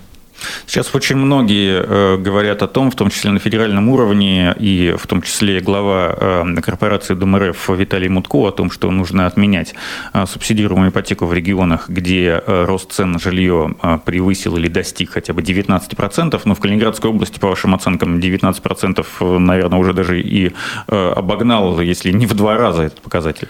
Сейчас 0.65 0.93
очень 0.95 1.15
многие 1.15 1.83
э, 1.83 2.17
говорят 2.17 2.63
о 2.63 2.67
том, 2.67 2.91
в 2.91 2.95
том 2.95 3.09
числе 3.09 3.31
на 3.31 3.39
федеральном 3.39 3.89
уровне, 3.89 4.55
и 4.59 4.95
в 4.97 5.07
том 5.07 5.21
числе 5.21 5.59
глава 5.59 6.15
э, 6.17 6.61
корпорации 6.61 7.13
ДМРФ 7.13 7.69
Виталий 7.69 8.09
Мутко 8.09 8.47
о 8.47 8.51
том, 8.51 8.71
что 8.71 8.89
нужно 8.91 9.27
отменять 9.27 9.73
э, 10.13 10.25
субсидируемую 10.25 10.91
ипотеку 10.91 11.25
в 11.25 11.33
регионах, 11.33 11.89
где 11.89 12.41
рост 12.45 12.91
цен 12.91 13.11
на 13.11 13.19
жилье 13.19 13.75
превысил 14.05 14.57
или 14.57 14.67
достиг 14.67 15.11
хотя 15.11 15.33
бы 15.33 15.41
19%. 15.41 16.41
Но 16.45 16.55
в 16.55 16.59
Калининградской 16.59 17.09
области, 17.09 17.39
по 17.39 17.49
вашим 17.49 17.75
оценкам, 17.75 18.19
19%, 18.19 19.37
наверное, 19.39 19.79
уже 19.79 19.93
даже 19.93 20.21
и 20.21 20.53
обогнал, 20.87 21.79
если 21.81 22.11
не 22.11 22.25
в 22.25 22.33
два 22.33 22.57
раза 22.57 22.83
этот 22.83 23.01
показатель. 23.01 23.49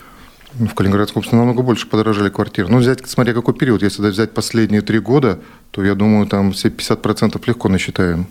В 0.53 0.73
Калининградской 0.73 1.19
области 1.19 1.35
намного 1.35 1.61
больше 1.61 1.87
подорожали 1.87 2.29
квартиры. 2.29 2.67
Ну, 2.69 2.79
взять, 2.79 3.07
смотря 3.09 3.33
какой 3.33 3.53
период. 3.53 3.83
Если 3.83 4.01
взять 4.01 4.31
последние 4.33 4.81
три 4.81 4.99
года, 4.99 5.39
то 5.71 5.83
я 5.83 5.95
думаю, 5.95 6.27
там 6.27 6.51
все 6.51 6.67
50% 6.69 7.41
легко 7.45 7.69
насчитаем. 7.69 8.27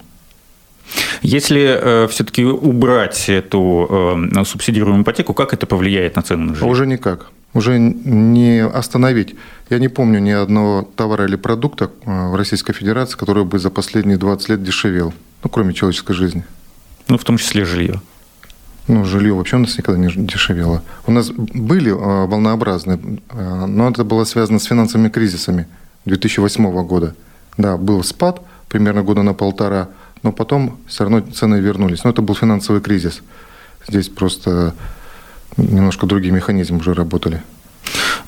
Если 1.22 1.78
э, 1.80 2.08
все-таки 2.08 2.44
убрать 2.44 3.28
эту 3.28 4.18
э, 4.36 4.44
субсидируемую 4.44 5.02
ипотеку, 5.02 5.34
как 5.34 5.52
это 5.52 5.66
повлияет 5.66 6.16
на 6.16 6.22
цены 6.22 6.46
на 6.46 6.54
жилье? 6.54 6.70
Уже 6.70 6.86
никак. 6.86 7.30
Уже 7.52 7.78
не 7.78 8.64
остановить. 8.64 9.34
Я 9.70 9.78
не 9.78 9.88
помню 9.88 10.20
ни 10.20 10.30
одного 10.30 10.88
товара 10.96 11.26
или 11.26 11.36
продукта 11.36 11.90
э, 12.04 12.28
в 12.28 12.34
Российской 12.36 12.72
Федерации, 12.72 13.16
который 13.16 13.44
бы 13.44 13.58
за 13.58 13.70
последние 13.70 14.18
20 14.18 14.48
лет 14.50 14.62
дешевел. 14.62 15.12
Ну, 15.42 15.50
кроме 15.50 15.74
человеческой 15.74 16.14
жизни. 16.14 16.44
Ну, 17.08 17.18
в 17.18 17.24
том 17.24 17.38
числе 17.38 17.64
жилье. 17.64 18.00
Ну, 18.90 19.04
жилье 19.04 19.34
вообще 19.34 19.54
у 19.54 19.60
нас 19.60 19.78
никогда 19.78 20.00
не 20.00 20.12
дешевело. 20.12 20.82
У 21.06 21.12
нас 21.12 21.30
были 21.30 21.92
э, 21.92 22.26
волнообразные, 22.26 22.98
э, 23.30 23.66
но 23.66 23.88
это 23.88 24.02
было 24.02 24.24
связано 24.24 24.58
с 24.58 24.64
финансовыми 24.64 25.08
кризисами 25.08 25.68
2008 26.06 26.86
года. 26.86 27.14
Да, 27.56 27.76
был 27.76 28.02
спад 28.02 28.42
примерно 28.68 29.04
года 29.04 29.22
на 29.22 29.32
полтора, 29.32 29.90
но 30.24 30.32
потом 30.32 30.76
все 30.88 31.04
равно 31.04 31.20
цены 31.20 31.60
вернулись. 31.60 32.02
Но 32.02 32.10
это 32.10 32.20
был 32.20 32.34
финансовый 32.34 32.80
кризис. 32.80 33.22
Здесь 33.86 34.08
просто 34.08 34.74
немножко 35.56 36.06
другие 36.06 36.34
механизмы 36.34 36.78
уже 36.78 36.92
работали. 36.92 37.42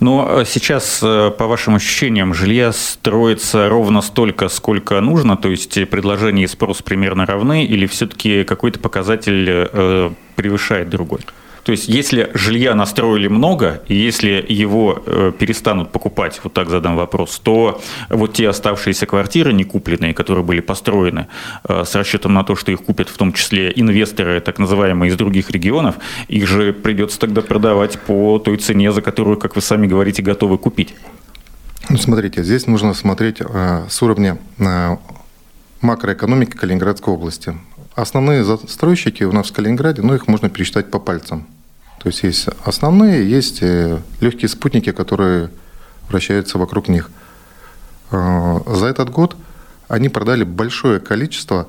Но 0.01 0.41
э, 0.41 0.45
сейчас, 0.45 1.01
э, 1.03 1.31
по 1.31 1.47
вашим 1.47 1.77
ощущениям, 1.77 2.35
жилья 2.35 2.73
строится 2.73 3.69
ровно 3.69 4.03
столько, 4.03 4.49
сколько 4.49 5.01
нужно, 5.01 5.37
то 5.37 5.49
есть 5.49 5.75
предложение 5.89 6.45
и 6.45 6.49
спрос 6.49 6.83
примерно 6.83 7.25
равны, 7.25 7.65
или 7.65 7.87
все-таки 7.87 8.45
какой-то 8.45 8.81
показатель 8.81 9.47
э, 9.49 10.11
превышает 10.35 10.89
другой? 10.91 11.21
То 11.65 11.73
есть, 11.73 11.89
если 11.89 12.31
жилья 12.35 12.75
настроили 12.75 13.29
много, 13.29 13.83
и 13.87 13.95
если 13.95 14.45
его 14.49 15.01
э, 15.07 15.33
перестанут 15.39 15.93
покупать, 15.93 16.41
вот 16.43 16.53
так 16.53 16.69
задам 16.69 16.97
вопрос, 16.97 17.39
то 17.39 17.81
вот 18.09 18.33
те 18.33 18.49
оставшиеся 18.49 19.07
квартиры 19.07 19.53
не 19.53 19.63
купленные, 19.63 20.13
которые 20.13 20.45
были 20.45 20.61
построены 20.61 21.29
э, 21.69 21.85
с 21.85 21.95
расчетом 21.95 22.35
на 22.35 22.43
то, 22.43 22.57
что 22.57 22.73
их 22.73 22.83
купят 22.83 23.09
в 23.09 23.17
том 23.17 23.33
числе 23.33 23.73
инвесторы, 23.77 24.41
так 24.41 24.59
называемые, 24.59 25.11
из 25.11 25.17
других 25.17 25.51
регионов, 25.51 25.97
их 26.27 26.49
же 26.49 26.73
придется 26.73 27.21
тогда 27.21 27.43
продавать 27.43 27.99
по 28.01 28.41
той 28.41 28.57
цене, 28.57 28.91
за 28.91 29.01
которую, 29.01 29.37
как 29.37 29.55
вы 29.55 29.63
сами 29.63 29.87
говорите, 29.87 30.21
готовы 30.21 30.59
купить. 30.59 30.95
Ну, 31.89 31.97
смотрите, 31.97 32.43
здесь 32.43 32.67
нужно 32.67 32.93
смотреть 32.95 33.41
э, 33.41 33.87
с 33.89 34.03
уровня 34.03 34.39
э, 34.59 34.97
макроэкономики 35.81 36.57
Калининградской 36.57 37.15
области. 37.15 37.55
Основные 37.95 38.43
застройщики 38.43 39.25
у 39.25 39.33
нас 39.33 39.51
в 39.51 39.53
Калининграде, 39.53 40.03
ну, 40.03 40.15
их 40.15 40.27
можно 40.27 40.49
пересчитать 40.49 40.91
по 40.91 40.99
пальцам. 40.99 41.47
То 42.03 42.09
есть 42.09 42.23
есть 42.23 42.49
основные, 42.65 43.29
есть 43.29 43.59
э, 43.63 43.99
легкие 44.21 44.49
спутники, 44.49 44.93
которые 44.93 45.51
вращаются 46.09 46.59
вокруг 46.59 46.89
них. 46.89 47.11
За 48.11 48.87
этот 48.87 49.11
год 49.11 49.37
они 49.89 50.09
продали 50.09 50.45
большое 50.45 51.01
количество 51.01 51.69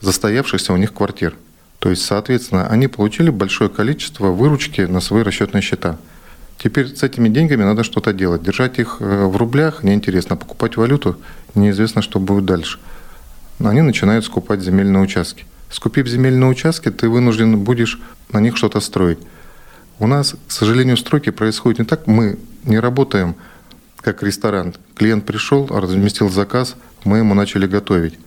застоявшихся 0.00 0.72
у 0.72 0.76
них 0.76 0.92
квартир. 0.92 1.34
То 1.78 1.90
есть, 1.90 2.04
соответственно, 2.04 2.66
они 2.68 2.88
получили 2.88 3.30
большое 3.30 3.68
количество 3.68 4.28
выручки 4.28 4.80
на 4.82 5.00
свои 5.00 5.22
расчетные 5.22 5.60
счета. 5.60 5.98
Теперь 6.58 6.96
с 6.96 7.02
этими 7.02 7.28
деньгами 7.28 7.62
надо 7.62 7.84
что-то 7.84 8.12
делать. 8.12 8.42
Держать 8.42 8.78
их 8.78 9.00
в 9.00 9.36
рублях 9.36 9.82
неинтересно. 9.82 10.36
Покупать 10.36 10.76
валюту 10.76 11.16
неизвестно, 11.54 12.00
что 12.00 12.18
будет 12.18 12.44
дальше. 12.44 12.78
Они 13.58 13.82
начинают 13.82 14.24
скупать 14.24 14.62
земельные 14.62 15.02
участки. 15.02 15.44
Скупив 15.70 16.06
земельные 16.06 16.48
участки, 16.48 16.90
ты 16.90 17.08
вынужден 17.08 17.58
будешь 17.58 18.00
на 18.32 18.38
них 18.38 18.56
что-то 18.56 18.80
строить. 18.80 19.18
У 19.98 20.06
нас, 20.06 20.34
к 20.48 20.52
сожалению, 20.52 20.96
стройки 20.96 21.30
происходят 21.30 21.78
не 21.78 21.84
так. 21.84 22.06
Мы 22.06 22.38
не 22.64 22.78
работаем 22.78 23.36
как 24.00 24.22
ресторан. 24.22 24.74
Клиент 24.94 25.24
пришел, 25.24 25.66
разместил 25.66 26.28
заказ, 26.28 26.76
мы 27.04 27.18
ему 27.18 27.34
начали 27.34 27.66
готовить. 27.66 28.18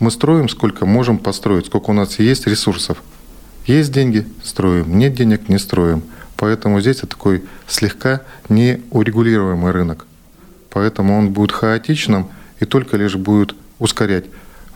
Мы 0.00 0.10
строим, 0.10 0.48
сколько 0.48 0.86
можем 0.86 1.18
построить, 1.18 1.66
сколько 1.66 1.90
у 1.90 1.92
нас 1.92 2.18
есть 2.18 2.46
ресурсов. 2.46 3.02
Есть 3.66 3.92
деньги– 3.92 4.26
строим, 4.42 4.98
нет 4.98 5.14
денег– 5.14 5.48
не 5.48 5.58
строим. 5.58 6.02
Поэтому 6.36 6.80
здесь 6.80 6.98
это 6.98 7.08
такой 7.08 7.44
слегка 7.66 8.22
неурегулируемый 8.48 9.72
рынок. 9.72 10.04
Поэтому 10.70 11.16
он 11.16 11.32
будет 11.32 11.52
хаотичным 11.52 12.28
и 12.60 12.64
только 12.64 12.96
лишь 12.96 13.14
будет 13.14 13.54
ускорять 13.78 14.26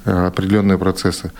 э, 0.05 0.11
определенные 0.11 0.79
процессы. 0.79 1.33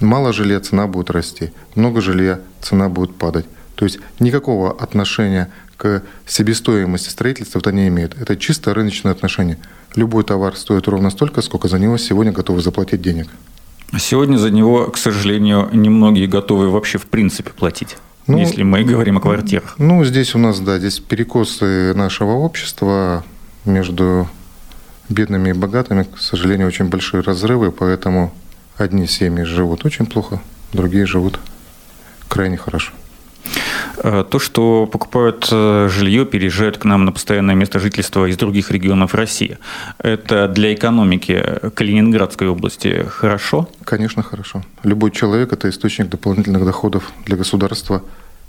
Мало 0.00 0.32
жилья, 0.32 0.60
цена 0.60 0.86
будет 0.86 1.10
расти. 1.10 1.52
Много 1.74 2.00
жилья, 2.00 2.40
цена 2.60 2.88
будет 2.88 3.14
падать. 3.16 3.46
То 3.74 3.84
есть 3.84 3.98
никакого 4.18 4.72
отношения 4.72 5.50
к 5.76 6.02
себестоимости 6.26 7.08
строительства 7.08 7.58
это 7.58 7.72
не 7.72 7.88
имеет. 7.88 8.20
Это 8.20 8.36
чисто 8.36 8.74
рыночное 8.74 9.12
отношение. 9.12 9.58
Любой 9.94 10.24
товар 10.24 10.56
стоит 10.56 10.88
ровно 10.88 11.10
столько, 11.10 11.42
сколько 11.42 11.68
за 11.68 11.78
него 11.78 11.96
сегодня 11.98 12.32
готовы 12.32 12.60
заплатить 12.60 13.02
денег. 13.02 13.28
Сегодня 13.98 14.36
за 14.36 14.50
него, 14.50 14.86
к 14.86 14.98
сожалению, 14.98 15.68
немногие 15.72 16.28
готовы 16.28 16.70
вообще 16.70 16.98
в 16.98 17.06
принципе 17.06 17.50
платить. 17.50 17.96
Ну, 18.26 18.38
если 18.38 18.62
мы 18.62 18.84
говорим 18.84 19.18
о 19.18 19.20
квартирах. 19.20 19.74
Ну, 19.78 20.04
здесь 20.04 20.34
у 20.34 20.38
нас, 20.38 20.60
да, 20.60 20.78
здесь 20.78 21.00
перекосы 21.00 21.92
нашего 21.94 22.32
общества 22.32 23.24
между 23.64 24.28
бедными 25.08 25.50
и 25.50 25.52
богатыми, 25.52 26.04
к 26.04 26.18
сожалению, 26.18 26.68
очень 26.68 26.86
большие 26.86 27.22
разрывы, 27.22 27.72
поэтому 27.72 28.32
одни 28.80 29.06
семьи 29.06 29.44
живут 29.44 29.84
очень 29.84 30.06
плохо, 30.06 30.40
другие 30.72 31.06
живут 31.06 31.38
крайне 32.28 32.56
хорошо. 32.56 32.92
Э, 34.02 34.24
то, 34.28 34.38
что 34.38 34.86
покупают 34.86 35.48
э, 35.52 35.88
жилье, 35.90 36.24
переезжают 36.24 36.78
к 36.78 36.84
нам 36.84 37.04
на 37.04 37.12
постоянное 37.12 37.54
место 37.54 37.78
жительства 37.78 38.26
из 38.26 38.36
других 38.36 38.70
регионов 38.70 39.14
России, 39.14 39.58
это 39.98 40.48
для 40.48 40.72
экономики 40.72 41.44
Калининградской 41.74 42.48
области 42.48 43.06
хорошо? 43.08 43.68
Конечно, 43.84 44.22
хорошо. 44.22 44.62
Любой 44.84 45.10
человек– 45.10 45.52
это 45.52 45.68
источник 45.68 46.08
дополнительных 46.08 46.64
доходов 46.64 47.12
для 47.26 47.36
государства 47.36 48.02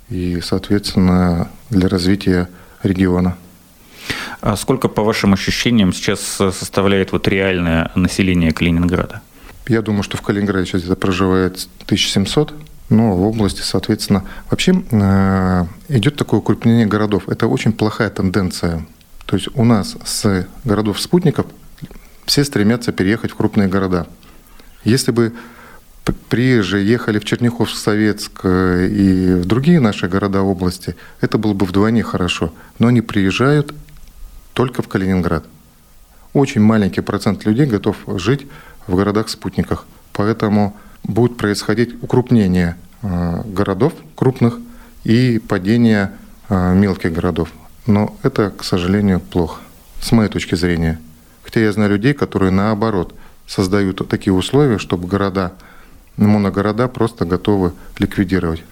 и, 0.09 0.39
соответственно, 0.41 1.49
для 1.69 1.87
развития 1.87 2.47
региона. 2.83 3.35
А 4.41 4.55
сколько, 4.55 4.87
по 4.87 5.03
вашим 5.03 5.33
ощущениям, 5.33 5.93
сейчас 5.93 6.19
составляет 6.19 7.11
вот 7.11 7.27
реальное 7.27 7.91
население 7.95 8.51
Калининграда? 8.51 9.21
Я 9.71 9.81
думаю, 9.81 10.03
что 10.03 10.17
в 10.17 10.21
Калининграде 10.21 10.65
сейчас 10.65 10.81
где-то 10.81 10.97
проживает 10.97 11.65
1700 11.85 12.53
но 12.89 13.15
в 13.15 13.25
области, 13.25 13.61
соответственно, 13.61 14.25
вообще 14.49 14.83
э, 14.91 15.65
идет 15.87 16.17
такое 16.17 16.41
укрупнение 16.41 16.85
городов. 16.85 17.29
Это 17.29 17.47
очень 17.47 17.71
плохая 17.71 18.09
тенденция. 18.09 18.85
То 19.25 19.37
есть 19.37 19.47
у 19.55 19.63
нас 19.63 19.95
с 20.03 20.45
городов-спутников 20.65 21.45
все 22.25 22.43
стремятся 22.43 22.91
переехать 22.91 23.31
в 23.31 23.35
крупные 23.35 23.69
города. 23.69 24.07
Если 24.83 25.11
бы 25.13 25.31
приезжие 26.27 26.85
ехали 26.85 27.17
в 27.17 27.23
Черняховск, 27.23 27.77
Советск 27.77 28.41
э, 28.43 28.89
и 28.91 29.35
в 29.35 29.45
другие 29.45 29.79
наши 29.79 30.09
города 30.09 30.41
области, 30.41 30.97
это 31.21 31.37
было 31.37 31.53
бы 31.53 31.65
вдвойне 31.65 32.03
хорошо. 32.03 32.53
Но 32.77 32.87
они 32.87 32.99
приезжают 32.99 33.73
только 34.51 34.81
в 34.81 34.89
Калининград. 34.89 35.45
Очень 36.33 36.59
маленький 36.59 36.99
процент 36.99 37.45
людей 37.45 37.67
готов 37.67 37.95
жить 38.17 38.47
в 38.87 38.95
городах-спутниках. 38.95 39.85
Поэтому 40.13 40.75
будет 41.03 41.37
происходить 41.37 42.01
укрупнение 42.03 42.77
э, 43.01 43.41
городов 43.45 43.93
крупных 44.15 44.59
и 45.03 45.39
падение 45.39 46.11
э, 46.49 46.73
мелких 46.73 47.11
городов. 47.13 47.49
Но 47.87 48.15
это, 48.23 48.51
к 48.51 48.63
сожалению, 48.63 49.19
плохо, 49.19 49.61
с 49.99 50.11
моей 50.11 50.29
точки 50.29 50.55
зрения. 50.55 50.99
Хотя 51.43 51.61
я 51.61 51.71
знаю 51.71 51.91
людей, 51.91 52.13
которые 52.13 52.51
наоборот 52.51 53.15
создают 53.47 54.07
такие 54.07 54.33
условия, 54.33 54.77
чтобы 54.77 55.07
города, 55.07 55.53
моногорода 56.17 56.87
просто 56.87 57.25
готовы 57.25 57.73
ликвидировать. 57.97 58.63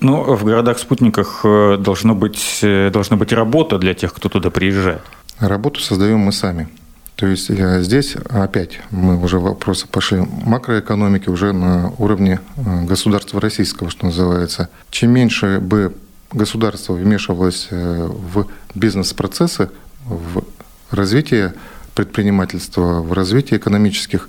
Ну, 0.00 0.22
в 0.36 0.44
городах-спутниках 0.44 1.40
э, 1.44 1.76
должно 1.78 2.14
быть, 2.14 2.60
должна 2.62 3.16
быть 3.16 3.32
работа 3.32 3.78
для 3.78 3.94
тех, 3.94 4.12
кто 4.12 4.28
туда 4.28 4.50
приезжает. 4.50 5.02
Работу 5.40 5.80
создаем 5.80 6.20
мы 6.20 6.32
сами. 6.32 6.68
То 7.16 7.26
есть 7.26 7.48
э, 7.48 7.82
здесь 7.82 8.14
опять 8.28 8.80
мы 8.90 9.18
уже 9.20 9.38
вопросы 9.38 9.88
пошли 9.88 10.18
макроэкономики 10.44 11.30
уже 11.30 11.52
на 11.52 11.90
уровне 11.96 12.40
э, 12.56 12.84
государства 12.84 13.40
российского, 13.40 13.88
что 13.88 14.06
называется. 14.06 14.68
Чем 14.90 15.12
меньше 15.12 15.58
бы 15.58 15.94
государство 16.30 16.92
вмешивалось 16.92 17.68
э, 17.70 18.06
в 18.06 18.46
бизнес-процессы, 18.74 19.70
в 20.04 20.44
развитие 20.90 21.54
предпринимательства, 21.94 23.00
в 23.00 23.14
развитие 23.14 23.58
экономических 23.58 24.28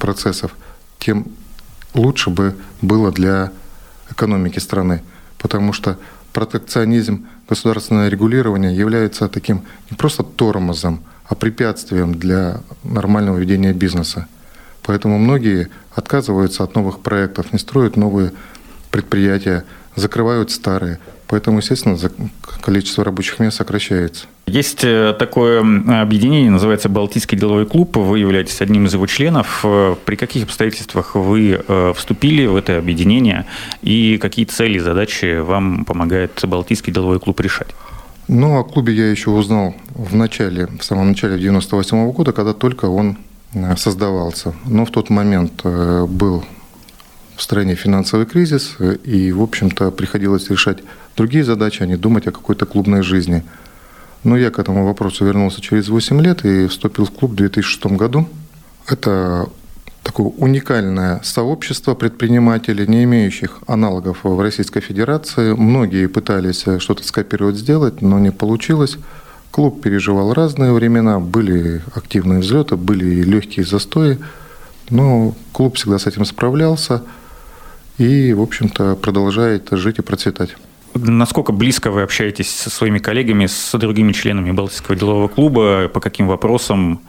процессов, 0.00 0.56
тем 0.98 1.26
лучше 1.92 2.30
бы 2.30 2.56
было 2.80 3.12
для 3.12 3.52
экономики 4.10 4.58
страны. 4.58 5.02
Потому 5.38 5.74
что 5.74 5.98
протекционизм, 6.32 7.26
государственное 7.48 8.08
регулирование 8.08 8.74
является 8.74 9.28
таким 9.28 9.62
не 9.90 9.96
просто 9.96 10.22
тормозом, 10.22 11.04
а 11.26 11.34
препятствием 11.34 12.14
для 12.14 12.60
нормального 12.82 13.38
ведения 13.38 13.72
бизнеса. 13.72 14.26
Поэтому 14.82 15.18
многие 15.18 15.70
отказываются 15.94 16.62
от 16.62 16.74
новых 16.74 17.00
проектов, 17.00 17.52
не 17.52 17.58
строят 17.58 17.96
новые 17.96 18.32
предприятия, 18.90 19.64
закрывают 19.96 20.50
старые. 20.50 20.98
Поэтому, 21.26 21.58
естественно, 21.58 21.98
количество 22.60 23.02
рабочих 23.02 23.38
мест 23.38 23.56
сокращается. 23.56 24.26
Есть 24.46 24.84
э, 24.84 25.14
такое 25.18 25.60
объединение, 25.60 26.50
называется 26.50 26.90
Балтийский 26.90 27.38
деловой 27.38 27.64
клуб. 27.64 27.96
Вы 27.96 28.18
являетесь 28.18 28.60
одним 28.60 28.86
из 28.86 28.92
его 28.92 29.06
членов. 29.06 29.60
Э, 29.64 29.96
при 30.04 30.16
каких 30.16 30.44
обстоятельствах 30.44 31.14
вы 31.14 31.64
э, 31.66 31.92
вступили 31.96 32.44
в 32.44 32.54
это 32.56 32.76
объединение 32.76 33.46
и 33.80 34.18
какие 34.18 34.44
цели, 34.44 34.78
задачи 34.78 35.40
вам 35.40 35.86
помогает 35.86 36.38
Балтийский 36.46 36.92
деловой 36.92 37.20
клуб 37.20 37.40
решать? 37.40 37.68
Ну, 38.28 38.58
о 38.58 38.64
клубе 38.64 38.92
я 38.92 39.10
еще 39.10 39.30
узнал 39.30 39.74
в 39.94 40.14
начале, 40.16 40.66
в 40.66 40.84
самом 40.84 41.08
начале 41.08 41.38
98 41.38 41.96
-го 41.96 42.12
года, 42.12 42.32
когда 42.32 42.52
только 42.52 42.86
он 42.86 43.16
э, 43.54 43.76
создавался. 43.76 44.52
Но 44.66 44.84
в 44.84 44.90
тот 44.90 45.10
момент 45.10 45.60
э, 45.64 46.06
был 46.08 46.44
в 47.36 47.42
стране 47.42 47.74
финансовый 47.74 48.26
кризис, 48.26 48.76
э, 48.78 48.96
и, 49.04 49.32
в 49.32 49.42
общем-то, 49.42 49.90
приходилось 49.90 50.50
решать 50.50 50.78
другие 51.16 51.44
задачи, 51.44 51.82
а 51.82 51.86
не 51.86 51.96
думать 51.96 52.26
о 52.26 52.32
какой-то 52.32 52.66
клубной 52.66 53.02
жизни. 53.02 53.42
Но 54.24 54.36
я 54.36 54.50
к 54.50 54.58
этому 54.58 54.84
вопросу 54.84 55.24
вернулся 55.24 55.60
через 55.60 55.88
8 55.88 56.20
лет 56.20 56.44
и 56.44 56.66
вступил 56.66 57.04
в 57.04 57.10
клуб 57.10 57.32
в 57.32 57.36
2006 57.36 57.86
году. 57.96 58.26
Это 58.86 59.48
такое 60.02 60.26
уникальное 60.26 61.20
сообщество 61.22 61.94
предпринимателей, 61.94 62.86
не 62.86 63.04
имеющих 63.04 63.60
аналогов 63.66 64.18
в 64.22 64.40
Российской 64.40 64.80
Федерации. 64.80 65.52
Многие 65.52 66.08
пытались 66.08 66.64
что-то 66.78 67.04
скопировать, 67.04 67.56
сделать, 67.56 68.02
но 68.02 68.18
не 68.18 68.30
получилось. 68.30 68.98
Клуб 69.54 69.82
переживал 69.82 70.32
разные 70.32 70.72
времена, 70.72 71.20
были 71.20 71.80
активные 71.94 72.40
взлеты, 72.40 72.74
были 72.74 73.22
легкие 73.22 73.64
застои, 73.64 74.18
но 74.90 75.32
клуб 75.52 75.76
всегда 75.76 76.00
с 76.00 76.08
этим 76.08 76.24
справлялся 76.24 77.04
и, 77.96 78.32
в 78.32 78.40
общем-то, 78.42 78.96
продолжает 78.96 79.68
жить 79.70 80.00
и 80.00 80.02
процветать. 80.02 80.56
Насколько 80.94 81.52
близко 81.52 81.92
вы 81.92 82.02
общаетесь 82.02 82.50
со 82.50 82.68
своими 82.68 82.98
коллегами, 82.98 83.46
с 83.46 83.78
другими 83.78 84.10
членами 84.10 84.50
Балтийского 84.50 84.96
делового 84.96 85.28
клуба, 85.28 85.86
по 85.86 86.00
каким 86.00 86.26
вопросам 86.26 87.00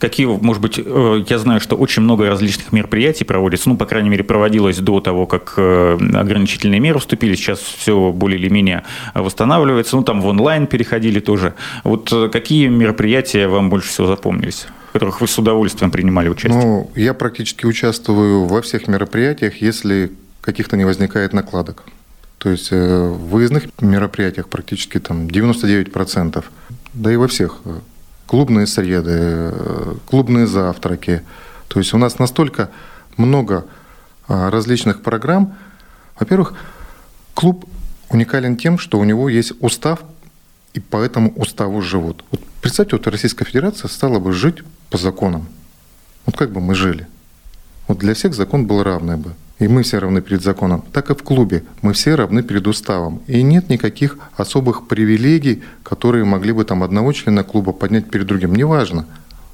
Какие, 0.00 0.26
может 0.26 0.62
быть, 0.62 0.80
э, 0.82 1.24
я 1.28 1.38
знаю, 1.38 1.60
что 1.60 1.76
очень 1.76 2.02
много 2.02 2.26
различных 2.26 2.72
мероприятий 2.72 3.24
проводится, 3.24 3.68
ну, 3.68 3.76
по 3.76 3.84
крайней 3.84 4.08
мере, 4.08 4.24
проводилось 4.24 4.78
до 4.78 5.00
того, 5.00 5.26
как 5.26 5.52
э, 5.58 5.98
ограничительные 6.14 6.80
меры 6.80 6.98
вступили, 6.98 7.34
сейчас 7.34 7.58
все 7.58 8.10
более 8.10 8.40
или 8.40 8.48
менее 8.48 8.84
восстанавливается, 9.12 9.96
ну, 9.96 10.02
там 10.02 10.22
в 10.22 10.26
онлайн 10.26 10.66
переходили 10.66 11.20
тоже. 11.20 11.52
Вот 11.84 12.10
э, 12.12 12.30
какие 12.32 12.68
мероприятия 12.68 13.46
вам 13.46 13.68
больше 13.68 13.88
всего 13.88 14.06
запомнились? 14.06 14.66
в 14.88 14.92
которых 14.92 15.20
вы 15.20 15.28
с 15.28 15.38
удовольствием 15.38 15.92
принимали 15.92 16.28
участие? 16.28 16.60
Ну, 16.60 16.90
я 16.96 17.14
практически 17.14 17.64
участвую 17.64 18.46
во 18.46 18.60
всех 18.60 18.88
мероприятиях, 18.88 19.62
если 19.62 20.10
каких-то 20.40 20.76
не 20.76 20.84
возникает 20.84 21.32
накладок. 21.32 21.84
То 22.38 22.50
есть 22.50 22.72
в 22.72 23.28
выездных 23.28 23.68
мероприятиях 23.80 24.48
практически 24.48 24.98
там 24.98 25.28
99%, 25.28 26.44
да 26.94 27.12
и 27.12 27.16
во 27.16 27.28
всех 27.28 27.60
клубные 28.30 28.68
среды, 28.68 29.52
клубные 30.06 30.46
завтраки. 30.46 31.22
То 31.66 31.80
есть 31.80 31.92
у 31.94 31.98
нас 31.98 32.20
настолько 32.20 32.70
много 33.16 33.66
различных 34.28 35.02
программ. 35.02 35.56
Во-первых, 36.16 36.54
клуб 37.34 37.68
уникален 38.08 38.56
тем, 38.56 38.78
что 38.78 39.00
у 39.00 39.04
него 39.04 39.28
есть 39.28 39.54
устав, 39.58 40.04
и 40.74 40.78
по 40.78 40.98
этому 40.98 41.32
уставу 41.34 41.82
живут. 41.82 42.24
Вот 42.30 42.40
представьте, 42.60 42.94
вот 42.94 43.08
Российская 43.08 43.44
Федерация 43.44 43.88
стала 43.88 44.20
бы 44.20 44.32
жить 44.32 44.58
по 44.90 44.96
законам. 44.96 45.48
Вот 46.24 46.36
как 46.36 46.52
бы 46.52 46.60
мы 46.60 46.76
жили? 46.76 47.08
Вот 47.88 47.98
для 47.98 48.14
всех 48.14 48.34
закон 48.34 48.64
был 48.64 48.84
равный 48.84 49.16
бы. 49.16 49.32
И 49.60 49.68
мы 49.68 49.82
все 49.82 49.98
равны 49.98 50.22
перед 50.22 50.42
законом. 50.42 50.82
Так 50.92 51.10
и 51.10 51.14
в 51.14 51.22
клубе. 51.22 51.62
Мы 51.82 51.92
все 51.92 52.14
равны 52.14 52.42
перед 52.42 52.66
уставом. 52.66 53.20
И 53.26 53.42
нет 53.42 53.68
никаких 53.68 54.18
особых 54.34 54.88
привилегий, 54.88 55.62
которые 55.82 56.24
могли 56.24 56.52
бы 56.52 56.64
там 56.64 56.82
одного 56.82 57.12
члена 57.12 57.44
клуба 57.44 57.72
поднять 57.72 58.10
перед 58.10 58.26
другим. 58.26 58.54
Неважно. 58.54 59.06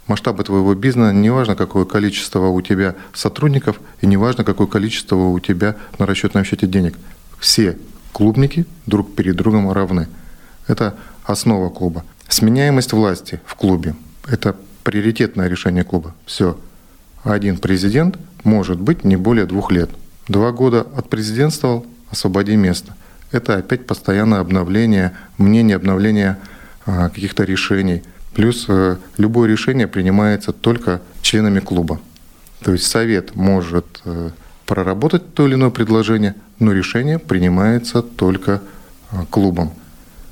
Масштабы 0.07 0.45
твоего 0.45 0.75
бизнеса, 0.75 1.13
неважно, 1.13 1.57
какое 1.57 1.85
количество 1.85 2.47
у 2.47 2.61
тебя 2.61 2.95
сотрудников, 3.13 3.81
и 4.01 4.07
неважно, 4.07 4.45
какое 4.45 4.69
количество 4.69 5.17
у 5.17 5.41
тебя 5.41 5.75
на 5.99 6.07
расчетном 6.07 6.45
счете 6.45 6.69
денег. 6.69 6.95
Все 7.41 7.77
клубники 8.13 8.65
друг 8.87 9.17
перед 9.17 9.35
другом 9.35 9.71
равны. 9.73 10.07
Это 10.69 10.95
основа 11.25 11.71
клуба. 11.71 12.05
Сменяемость 12.29 12.93
власти 12.93 13.41
в 13.45 13.57
клубе– 13.57 13.97
это 14.29 14.55
приоритетное 14.85 15.49
решение 15.49 15.83
клуба. 15.83 16.15
Все. 16.25 16.57
Один 17.27 17.59
президент 17.59 18.19
может 18.45 18.79
быть 18.79 19.03
не 19.03 19.17
более 19.17 19.47
двух 19.47 19.73
лет. 19.73 19.91
Два 20.29 20.53
года 20.53 20.87
от 20.97 21.11
президентствовал– 21.11 21.85
освободи 22.11 22.55
место. 22.55 22.95
Это 23.33 23.57
опять 23.57 23.85
постоянное 23.85 24.39
обновление 24.39 25.13
мнения, 25.37 25.75
обновление 25.75 26.39
а, 26.87 27.09
каких-то 27.09 27.43
решений. 27.43 28.05
Плюс 28.33 28.67
э, 28.69 28.97
любое 29.19 29.49
решение 29.49 29.89
принимается 29.89 30.53
только 30.53 31.01
членами 31.21 31.59
клуба. 31.59 32.01
То 32.61 32.73
есть 32.73 32.87
совет 32.87 33.35
может 33.35 34.03
э, 34.05 34.31
проработать 34.65 35.35
то 35.35 35.47
или 35.49 35.55
иное 35.55 35.71
предложение, 35.71 36.37
но 36.61 36.73
решение 36.73 37.19
принимается 37.19 38.03
только 38.03 38.63
а, 39.11 39.25
клубом. 39.31 39.73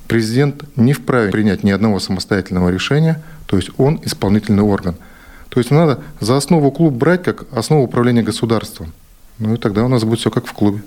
Президент 0.06 0.62
не 0.76 0.92
вправе 0.92 1.32
принять 1.32 1.64
ни 1.64 1.72
одного 1.72 1.98
самостоятельного 1.98 2.68
решения, 2.68 3.20
то 3.46 3.56
есть 3.56 3.70
он 3.78 4.00
исполнительный 4.04 4.62
орган. 4.62 4.94
То 5.54 5.60
есть 5.60 5.70
надо 5.70 6.00
за 6.20 6.36
основу 6.36 6.72
клуб 6.72 6.92
брать 6.94 7.22
как 7.22 7.46
основу 7.52 7.84
управления 7.84 8.22
государством. 8.22 8.92
Ну 9.38 9.54
и 9.54 9.56
тогда 9.56 9.84
у 9.84 9.88
нас 9.88 10.02
будет 10.02 10.18
все 10.18 10.30
как 10.30 10.46
в 10.46 10.52
клубе. 10.52 10.82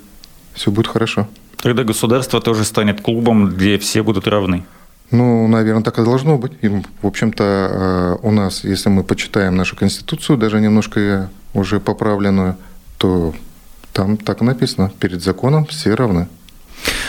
Все 0.54 0.72
будет 0.72 0.88
хорошо. 0.88 1.28
Тогда 1.56 1.86
государство 1.86 2.42
тоже 2.42 2.66
станет 2.66 3.00
клубом, 3.00 3.50
где 3.50 3.78
все 3.78 4.04
будут 4.04 4.28
равны. 4.28 4.66
Ну, 5.10 5.48
наверное, 5.48 5.84
так 5.84 5.98
и 6.00 6.04
должно 6.04 6.38
быть. 6.38 6.52
И, 6.62 6.68
в 6.68 7.08
общем-то, 7.08 7.44
э, 7.44 8.28
у 8.28 8.32
нас, 8.32 8.66
если 8.66 8.90
мы 8.90 9.04
почитаем 9.04 9.56
нашу 9.56 9.78
Конституцию, 9.78 10.38
даже 10.38 10.60
немножко 10.60 11.30
уже 11.54 11.80
поправленную, 11.80 12.58
то 12.98 13.34
там 13.94 14.18
так 14.18 14.42
написано, 14.42 14.92
перед 15.00 15.24
законом 15.24 15.66
все 15.66 15.94
равны. 15.94 16.28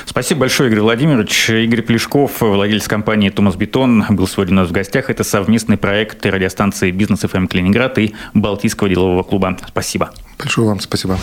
Спасибо 0.05 0.41
большое, 0.41 0.71
Игорь 0.71 0.81
Владимирович. 0.81 1.51
Игорь 1.51 1.83
Плешков, 1.83 2.41
владелец 2.41 2.89
компании 2.89 3.31
«Томас 3.31 3.57
Бетон», 3.57 4.05
был 4.11 4.27
сегодня 4.27 4.55
у 4.55 4.57
нас 4.57 4.69
в 4.69 4.73
гостях. 4.73 5.11
Это 5.11 5.25
совместный 5.25 5.77
проект 5.77 6.25
радиостанции 6.25 6.91
«Бизнес 6.91 7.21
ФМ 7.21 7.47
Калининград» 7.47 7.99
и 7.99 8.15
Балтийского 8.35 8.89
делового 8.89 9.23
клуба. 9.23 9.57
Спасибо. 9.67 10.11
Большое 10.39 10.69
вам 10.69 10.81
спасибо. 10.81 11.19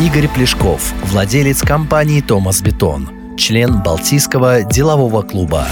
Игорь 0.00 0.28
Плешков, 0.28 0.92
владелец 1.04 1.62
компании 1.62 2.20
«Томас 2.20 2.60
Бетон», 2.62 3.08
член 3.36 3.82
Балтийского 3.82 4.64
делового 4.64 5.22
клуба. 5.22 5.66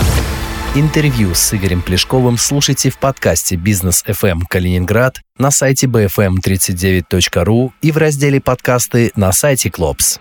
Интервью 0.75 1.35
с 1.35 1.55
Игорем 1.55 1.81
Плешковым 1.81 2.37
слушайте 2.37 2.91
в 2.91 2.99
подкасте 2.99 3.57
«Бизнес 3.57 4.05
FM 4.07 4.43
Калининград» 4.47 5.23
на 5.39 5.51
сайте 5.51 5.87
bfm39.ru 5.87 7.71
и 7.81 7.93
в 7.93 7.97
разделе 7.97 8.43
«Подкасты» 8.43 9.11
на 9.17 9.33
сайте 9.33 9.71
«Клопс». 9.71 10.21